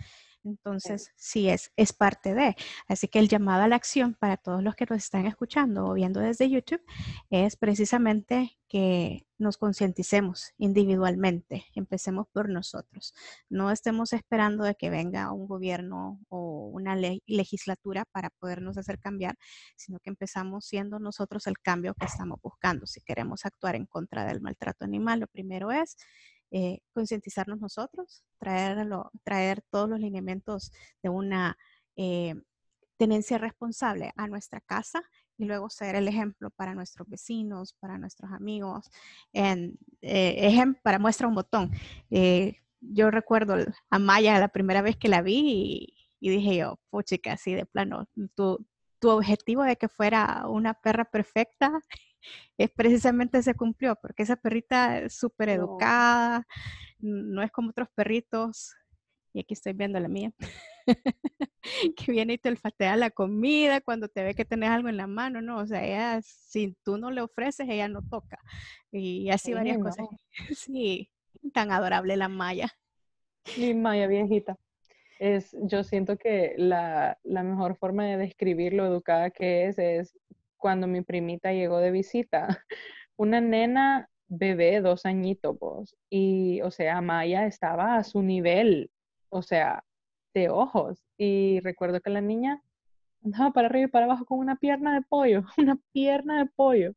Entonces, 0.44 1.10
sí, 1.16 1.48
es, 1.48 1.72
es 1.76 1.94
parte 1.94 2.34
de. 2.34 2.54
Así 2.86 3.08
que 3.08 3.18
el 3.18 3.28
llamado 3.28 3.62
a 3.62 3.68
la 3.68 3.76
acción 3.76 4.14
para 4.14 4.36
todos 4.36 4.62
los 4.62 4.74
que 4.74 4.86
nos 4.88 4.98
están 4.98 5.26
escuchando 5.26 5.86
o 5.86 5.94
viendo 5.94 6.20
desde 6.20 6.50
YouTube 6.50 6.82
es 7.30 7.56
precisamente 7.56 8.58
que 8.68 9.26
nos 9.38 9.56
concienticemos 9.56 10.52
individualmente, 10.58 11.64
empecemos 11.74 12.26
por 12.32 12.48
nosotros. 12.48 13.14
No 13.48 13.70
estemos 13.70 14.12
esperando 14.12 14.64
de 14.64 14.74
que 14.74 14.90
venga 14.90 15.32
un 15.32 15.46
gobierno 15.46 16.20
o 16.28 16.68
una 16.72 16.94
ley, 16.96 17.22
legislatura 17.26 18.04
para 18.10 18.30
podernos 18.30 18.76
hacer 18.76 18.98
cambiar, 18.98 19.36
sino 19.76 19.98
que 20.00 20.10
empezamos 20.10 20.66
siendo 20.66 20.98
nosotros 20.98 21.46
el 21.46 21.58
cambio 21.58 21.94
que 21.94 22.06
estamos 22.06 22.38
buscando. 22.42 22.86
Si 22.86 23.00
queremos 23.00 23.46
actuar 23.46 23.76
en 23.76 23.86
contra 23.86 24.26
del 24.26 24.40
maltrato 24.40 24.84
animal, 24.84 25.20
lo 25.20 25.26
primero 25.26 25.70
es 25.70 25.96
eh, 26.56 26.78
concientizarnos 26.92 27.60
nosotros, 27.60 28.22
traerlo, 28.38 29.10
traer 29.24 29.60
todos 29.72 29.88
los 29.88 29.98
lineamientos 29.98 30.70
de 31.02 31.08
una 31.08 31.58
eh, 31.96 32.36
tenencia 32.96 33.38
responsable 33.38 34.12
a 34.14 34.28
nuestra 34.28 34.60
casa 34.60 35.02
y 35.36 35.46
luego 35.46 35.68
ser 35.68 35.96
el 35.96 36.06
ejemplo 36.06 36.50
para 36.50 36.76
nuestros 36.76 37.08
vecinos, 37.08 37.74
para 37.80 37.98
nuestros 37.98 38.30
amigos. 38.30 38.88
En, 39.32 39.76
ejemplo, 40.00 40.80
para 40.84 41.00
muestra 41.00 41.26
un 41.26 41.34
botón. 41.34 41.72
yo 42.80 43.10
recuerdo 43.10 43.56
a 43.90 43.98
Maya 43.98 44.38
la 44.38 44.46
primera 44.46 44.80
vez 44.80 44.96
que 44.96 45.08
la 45.08 45.22
vi 45.22 45.92
y, 46.20 46.30
dije 46.30 46.58
yo, 46.58 46.78
puchica, 46.88 47.32
así 47.32 47.52
de 47.52 47.66
plano, 47.66 48.08
tu, 48.36 48.64
tu 49.00 49.10
objetivo 49.10 49.64
de 49.64 49.74
que 49.74 49.88
fuera 49.88 50.44
una 50.46 50.74
perra 50.74 51.04
perfecta 51.04 51.72
es 52.58 52.70
precisamente 52.70 53.42
se 53.42 53.54
cumplió, 53.54 53.96
porque 53.96 54.22
esa 54.22 54.36
perrita 54.36 54.98
es 55.00 55.14
súper 55.14 55.48
educada, 55.48 56.46
no. 56.98 57.42
es 57.42 57.50
como 57.50 57.70
otros 57.70 57.88
perritos, 57.94 58.74
y 59.32 59.40
aquí 59.40 59.54
estoy 59.54 59.72
viendo 59.72 59.98
la 59.98 60.08
mía, 60.08 60.32
que 61.96 62.12
viene 62.12 62.34
y 62.34 62.38
te 62.38 62.48
olfatea 62.48 62.96
la 62.96 63.10
comida 63.10 63.80
cuando 63.80 64.08
te 64.08 64.22
ve 64.22 64.34
que 64.34 64.44
tenés 64.44 64.70
algo 64.70 64.88
en 64.88 64.96
la 64.96 65.06
mano, 65.06 65.42
¿no? 65.42 65.58
O 65.58 65.66
sea, 65.66 65.84
ella, 65.84 66.20
si 66.22 66.76
tú 66.84 66.98
no 66.98 67.10
le 67.10 67.20
ofreces, 67.20 67.68
ella 67.68 67.88
no 67.88 68.02
toca. 68.02 68.38
Y 68.92 69.30
así 69.30 69.52
varias 69.52 69.78
cosas. 69.78 70.06
Sí, 70.56 71.10
tan 71.52 71.72
adorable 71.72 72.16
la 72.16 72.28
Maya. 72.28 72.70
Mi 73.56 73.74
Maya 73.74 74.06
viejita 74.06 74.56
es, 75.18 75.56
yo 75.62 75.84
siento 75.84 76.16
que 76.16 76.54
la, 76.56 77.18
mejor 77.24 77.76
forma 77.76 78.04
de 78.06 78.16
describir 78.16 78.72
lo 78.72 78.86
educada 78.86 79.30
que 79.30 79.66
es 79.66 79.78
es 79.78 80.18
cuando 80.64 80.86
mi 80.86 81.02
primita 81.02 81.52
llegó 81.52 81.76
de 81.76 81.90
visita. 81.90 82.48
Una 83.18 83.42
nena 83.42 84.08
bebé, 84.28 84.80
dos 84.80 85.04
añitos. 85.04 85.94
Y, 86.08 86.62
o 86.62 86.70
sea, 86.70 87.02
Maya 87.02 87.44
estaba 87.46 87.96
a 87.96 88.02
su 88.02 88.22
nivel, 88.22 88.90
o 89.28 89.42
sea, 89.42 89.84
de 90.32 90.48
ojos. 90.48 91.04
Y 91.18 91.60
recuerdo 91.60 92.00
que 92.00 92.08
la 92.08 92.22
niña 92.22 92.62
andaba 93.22 93.50
para 93.52 93.68
arriba 93.68 93.88
y 93.88 93.90
para 93.90 94.06
abajo 94.06 94.24
con 94.24 94.38
una 94.38 94.56
pierna 94.56 94.94
de 94.94 95.02
pollo, 95.02 95.44
una 95.58 95.78
pierna 95.92 96.38
de 96.38 96.46
pollo. 96.56 96.94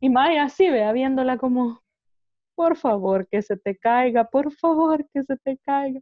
Y 0.00 0.10
Maya 0.10 0.42
así, 0.42 0.68
vea, 0.68 0.90
viéndola 0.90 1.38
como, 1.38 1.80
por 2.56 2.76
favor, 2.76 3.28
que 3.28 3.42
se 3.42 3.56
te 3.56 3.76
caiga, 3.78 4.24
por 4.24 4.52
favor, 4.52 5.08
que 5.14 5.22
se 5.22 5.36
te 5.36 5.58
caiga. 5.58 6.00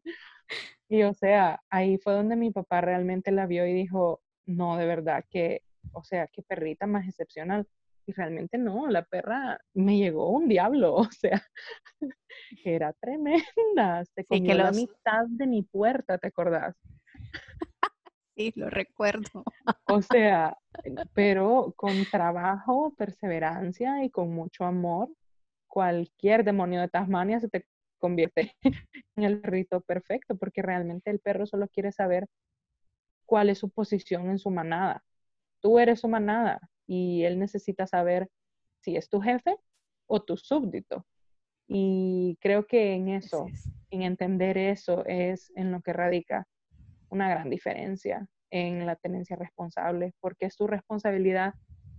Y 0.89 1.03
o 1.03 1.13
sea, 1.13 1.61
ahí 1.69 1.99
fue 1.99 2.15
donde 2.15 2.37
mi 2.37 2.51
papá 2.51 2.81
realmente 2.81 3.31
la 3.31 3.47
vio 3.47 3.67
y 3.67 3.75
dijo, 3.75 4.23
no, 4.47 4.79
de 4.79 4.87
verdad, 4.87 5.23
que, 5.29 5.61
o 5.93 6.03
sea, 6.03 6.27
qué 6.29 6.43
perrita 6.43 6.87
más 6.87 7.07
excepcional. 7.07 7.67
Y 8.07 8.13
realmente 8.13 8.59
no, 8.59 8.89
la 8.89 9.05
perra 9.05 9.61
me 9.75 9.99
llegó 9.99 10.31
un 10.31 10.49
diablo, 10.49 10.95
o 11.09 11.09
sea, 11.13 11.43
era 12.65 12.93
tremenda. 12.95 14.05
Se 14.15 14.25
comió 14.25 14.55
la 14.55 14.73
mitad 14.73 15.27
de 15.29 15.47
mi 15.47 15.63
puerta, 15.63 16.19
¿te 16.19 16.29
acordás? 16.29 16.77
Sí, 18.37 18.53
lo 18.57 18.71
recuerdo. 18.71 19.45
O 19.87 20.01
sea, 20.03 20.57
pero 21.15 21.75
con 21.77 22.05
trabajo, 22.11 22.95
perseverancia 22.97 24.03
y 24.03 24.11
con 24.11 24.33
mucho 24.33 24.65
amor, 24.65 25.11
cualquier 25.67 26.45
demonio 26.45 26.81
de 26.81 26.89
Tasmania 26.89 27.39
se 27.41 27.49
te 27.49 27.67
convierte 27.99 28.55
en 29.17 29.25
el 29.25 29.43
rito 29.43 29.81
perfecto, 29.83 30.37
porque 30.37 30.63
realmente 30.63 31.11
el 31.11 31.21
perro 31.21 31.47
solo 31.47 31.69
quiere 31.69 31.93
saber 31.93 32.27
cuál 33.27 33.51
es 33.51 33.59
su 33.59 33.71
posición 33.71 34.31
en 34.31 34.39
su 34.39 34.51
manada. 34.51 35.05
Tú 35.61 35.79
eres 35.79 36.01
su 36.01 36.09
manada 36.09 36.61
y 36.87 37.25
él 37.25 37.39
necesita 37.39 37.87
saber 37.87 38.29
si 38.81 38.97
es 38.97 39.09
tu 39.09 39.21
jefe 39.21 39.57
o 40.07 40.23
tu 40.23 40.37
súbdito. 40.37 41.07
Y 41.69 42.37
creo 42.41 42.67
que 42.67 42.95
en 42.95 43.09
eso, 43.09 43.47
en 43.91 44.03
entender 44.03 44.59
eso, 44.59 45.05
es 45.07 45.53
en 45.55 45.71
lo 45.71 45.81
que 45.83 45.93
radica 45.93 46.47
una 47.11 47.29
gran 47.29 47.49
diferencia 47.49 48.27
en 48.51 48.87
la 48.87 48.97
tenencia 48.97 49.37
responsable, 49.37 50.13
porque 50.21 50.47
es 50.47 50.57
tu 50.57 50.67
responsabilidad 50.67 51.55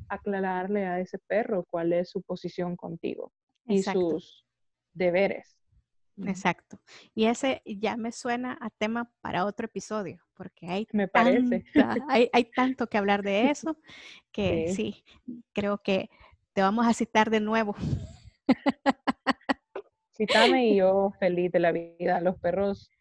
aclararle 0.10 0.86
a 0.86 1.00
ese 1.00 1.20
perro 1.20 1.66
cuál 1.70 1.94
es 1.94 2.10
su 2.10 2.22
posición 2.22 2.76
contigo 2.76 3.32
y 3.66 3.82
sus 3.82 4.46
deberes. 4.94 5.61
Exacto. 6.28 6.80
Y 7.14 7.26
ese 7.26 7.62
ya 7.66 7.98
me 7.98 8.12
suena 8.12 8.58
a 8.62 8.70
tema 8.70 9.12
para 9.22 9.46
otro 9.46 9.66
episodio, 9.66 10.22
porque 10.34 10.68
hay, 10.68 10.88
me 10.92 11.08
parece. 11.08 11.64
hay, 12.08 12.30
hay, 12.32 12.46
tanto 12.46 12.88
que 12.88 12.98
hablar 12.98 13.24
de 13.24 13.50
eso 13.52 13.78
que 14.32 14.74
sí. 14.74 15.04
creo 15.54 15.80
que 15.80 16.10
te 16.54 16.62
vamos 16.62 16.88
a 16.88 16.94
citar 16.94 17.30
de 17.30 17.40
nuevo. 17.40 17.76
Cítame 20.12 20.68
y 20.68 20.78
yo 20.78 21.14
feliz 21.20 21.52
de 21.52 21.60
la 21.60 21.72
vida. 21.72 22.22
Los 22.22 22.38
perros, 22.38 22.92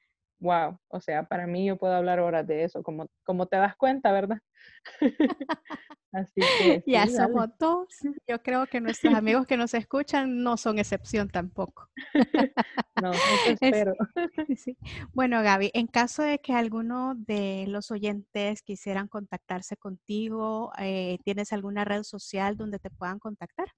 wow, 0.41 0.79
o 0.89 1.01
sea, 1.01 1.25
para 1.25 1.47
mí 1.47 1.67
yo 1.67 1.77
puedo 1.77 1.95
hablar 1.95 2.19
horas 2.19 2.47
de 2.47 2.65
eso, 2.65 2.83
como, 2.83 3.07
como 3.25 3.47
te 3.47 3.57
das 3.57 3.77
cuenta, 3.77 4.11
¿verdad? 4.13 4.39
Así 6.13 6.41
que 6.41 6.83
ya 6.87 7.07
somos 7.07 7.51
dos. 7.59 7.87
Yo 8.27 8.43
creo 8.43 8.67
que 8.67 8.81
nuestros 8.81 9.15
amigos 9.15 9.47
que 9.47 9.57
nos 9.57 9.75
escuchan 9.75 10.43
no 10.43 10.57
son 10.57 10.79
excepción 10.79 11.29
tampoco. 11.29 11.89
no, 13.03 13.13
espero. 13.47 13.95
Bueno, 15.13 15.43
Gaby, 15.43 15.71
en 15.73 15.87
caso 15.87 16.23
de 16.23 16.41
que 16.41 16.53
alguno 16.53 17.15
de 17.15 17.67
los 17.69 17.91
oyentes 17.93 18.63
quisieran 18.63 19.07
contactarse 19.07 19.77
contigo, 19.77 20.73
eh, 20.79 21.19
¿tienes 21.25 21.53
alguna 21.53 21.85
red 21.85 22.03
social 22.03 22.57
donde 22.57 22.81
te 22.81 22.91
puedan 22.91 23.21
contactar? 23.21 23.69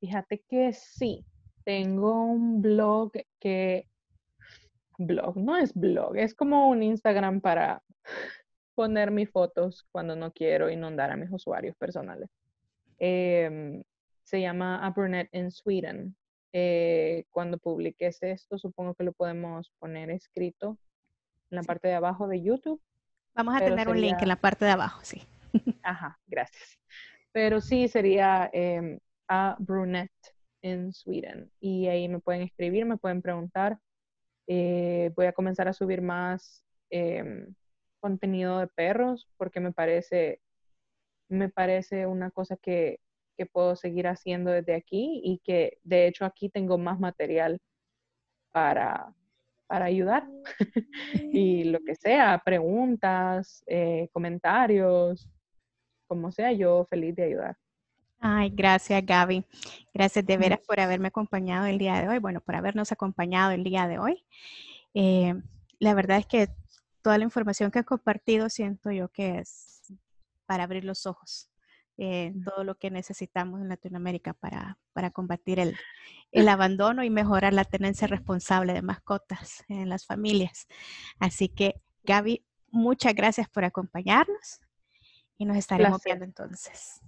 Fíjate 0.00 0.42
que 0.48 0.72
sí. 0.72 1.24
Tengo 1.64 2.24
un 2.24 2.60
blog 2.60 3.12
que 3.38 3.86
blog, 5.06 5.36
no 5.36 5.56
es 5.56 5.74
blog, 5.74 6.16
es 6.16 6.34
como 6.34 6.68
un 6.68 6.82
Instagram 6.82 7.40
para 7.40 7.82
poner 8.74 9.10
mis 9.10 9.30
fotos 9.30 9.86
cuando 9.92 10.16
no 10.16 10.32
quiero 10.32 10.70
inundar 10.70 11.10
a 11.10 11.16
mis 11.16 11.30
usuarios 11.30 11.76
personales. 11.76 12.28
Em, 12.98 13.82
se 14.24 14.40
llama 14.40 14.84
A 14.84 14.90
Brunette 14.90 15.30
in 15.32 15.50
Sweden. 15.50 16.16
Eh, 16.52 17.24
cuando 17.30 17.58
publiques 17.58 18.22
esto, 18.22 18.58
supongo 18.58 18.94
que 18.94 19.04
lo 19.04 19.12
podemos 19.12 19.72
poner 19.78 20.10
escrito 20.10 20.78
en 21.50 21.56
la 21.56 21.62
parte 21.62 21.88
de 21.88 21.94
abajo 21.94 22.28
de 22.28 22.42
YouTube. 22.42 22.80
Vamos 23.34 23.56
a 23.56 23.60
tener 23.60 23.88
un 23.88 24.00
link 24.00 24.20
en 24.20 24.28
la 24.28 24.36
parte 24.36 24.64
de 24.64 24.72
abajo, 24.72 25.00
sí. 25.02 25.22
Ajá, 25.82 26.18
gracias. 26.26 26.78
Pero 27.32 27.60
sí, 27.60 27.88
sería 27.88 28.50
em, 28.52 28.98
A 29.28 29.56
Brunette 29.58 30.34
in 30.62 30.92
Sweden. 30.92 31.50
Y 31.60 31.86
ahí 31.86 32.08
me 32.08 32.20
pueden 32.20 32.42
escribir, 32.42 32.84
me 32.84 32.96
pueden 32.96 33.22
preguntar. 33.22 33.78
Eh, 34.52 35.12
voy 35.14 35.26
a 35.26 35.32
comenzar 35.32 35.68
a 35.68 35.72
subir 35.72 36.02
más 36.02 36.64
em, 36.90 37.54
contenido 38.00 38.58
de 38.58 38.66
perros 38.66 39.28
porque 39.36 39.60
me 39.60 39.72
parece, 39.72 40.40
me 41.28 41.48
parece 41.48 42.04
una 42.08 42.32
cosa 42.32 42.56
que, 42.56 42.98
que 43.36 43.46
puedo 43.46 43.76
seguir 43.76 44.08
haciendo 44.08 44.50
desde 44.50 44.74
aquí 44.74 45.20
y 45.22 45.38
que 45.44 45.78
de 45.84 46.08
hecho 46.08 46.24
aquí 46.24 46.48
tengo 46.48 46.78
más 46.78 46.98
material 46.98 47.60
para, 48.50 49.14
para 49.68 49.84
ayudar. 49.84 50.26
y 51.32 51.62
lo 51.64 51.78
que 51.78 51.94
sea, 51.94 52.42
preguntas, 52.44 53.62
eh, 53.68 54.08
comentarios, 54.12 55.28
como 56.08 56.32
sea, 56.32 56.50
yo 56.50 56.84
feliz 56.86 57.14
de 57.14 57.22
ayudar. 57.22 57.56
Ay, 58.20 58.50
gracias 58.50 59.04
Gaby. 59.04 59.46
Gracias 59.94 60.26
de 60.26 60.36
veras 60.36 60.60
por 60.66 60.78
haberme 60.78 61.08
acompañado 61.08 61.64
el 61.64 61.78
día 61.78 62.00
de 62.02 62.08
hoy, 62.08 62.18
bueno, 62.18 62.42
por 62.42 62.54
habernos 62.54 62.92
acompañado 62.92 63.50
el 63.52 63.64
día 63.64 63.88
de 63.88 63.98
hoy. 63.98 64.24
Eh, 64.92 65.34
la 65.78 65.94
verdad 65.94 66.18
es 66.18 66.26
que 66.26 66.48
toda 67.00 67.16
la 67.16 67.24
información 67.24 67.70
que 67.70 67.78
has 67.78 67.86
compartido 67.86 68.50
siento 68.50 68.90
yo 68.90 69.08
que 69.08 69.38
es 69.38 69.82
para 70.44 70.64
abrir 70.64 70.84
los 70.84 71.06
ojos. 71.06 71.48
en 71.96 72.44
todo 72.44 72.64
lo 72.64 72.76
que 72.76 72.90
necesitamos 72.90 73.60
en 73.60 73.68
Latinoamérica 73.68 74.32
para, 74.32 74.78
para 74.94 75.10
combatir 75.10 75.58
el, 75.58 75.76
el, 76.32 76.48
abandono 76.48 77.04
y 77.04 77.10
mejorar 77.10 77.52
la 77.52 77.64
tenencia 77.64 78.06
responsable 78.06 78.72
de 78.72 78.82
mascotas 78.82 79.64
en 79.68 79.88
las 79.88 80.06
familias. 80.06 80.66
Así 81.18 81.48
que, 81.48 81.82
Gaby, 82.04 82.44
muchas 82.70 83.14
gracias 83.14 83.48
por 83.48 83.64
acompañarnos 83.64 84.60
y 85.36 85.44
nos 85.44 85.56
estaremos 85.56 86.02
viendo 86.02 86.24
entonces. 86.24 87.02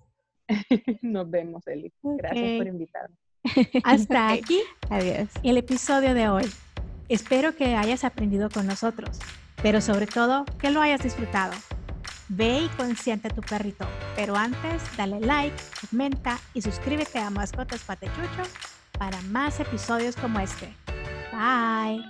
Nos 1.02 1.30
vemos, 1.30 1.66
Eli. 1.66 1.92
Gracias 2.02 2.58
por 2.58 2.66
invitarme. 2.66 3.16
Hasta 3.84 4.32
aquí. 4.32 4.60
Adiós. 4.90 5.28
El 5.42 5.56
episodio 5.56 6.14
de 6.14 6.28
hoy. 6.28 6.44
Espero 7.08 7.54
que 7.56 7.74
hayas 7.74 8.04
aprendido 8.04 8.48
con 8.48 8.66
nosotros 8.66 9.18
pero 9.62 9.80
sobre 9.80 10.06
todo 10.06 10.44
que 10.60 10.70
lo 10.70 10.80
hayas 10.82 11.02
disfrutado. 11.02 11.54
Ve 12.28 12.62
y 12.64 12.68
consiente 12.76 13.28
a 13.28 13.30
tu 13.30 13.42
perrito, 13.42 13.86
pero 14.16 14.36
antes 14.36 14.82
dale 14.96 15.20
like, 15.20 15.56
comenta 15.88 16.38
y 16.54 16.62
suscríbete 16.62 17.18
a 17.18 17.30
Mascotas 17.30 17.82
Patechucho 17.84 18.42
para 18.98 19.20
más 19.22 19.60
episodios 19.60 20.16
como 20.16 20.40
este. 20.40 20.72
Bye. 21.32 22.02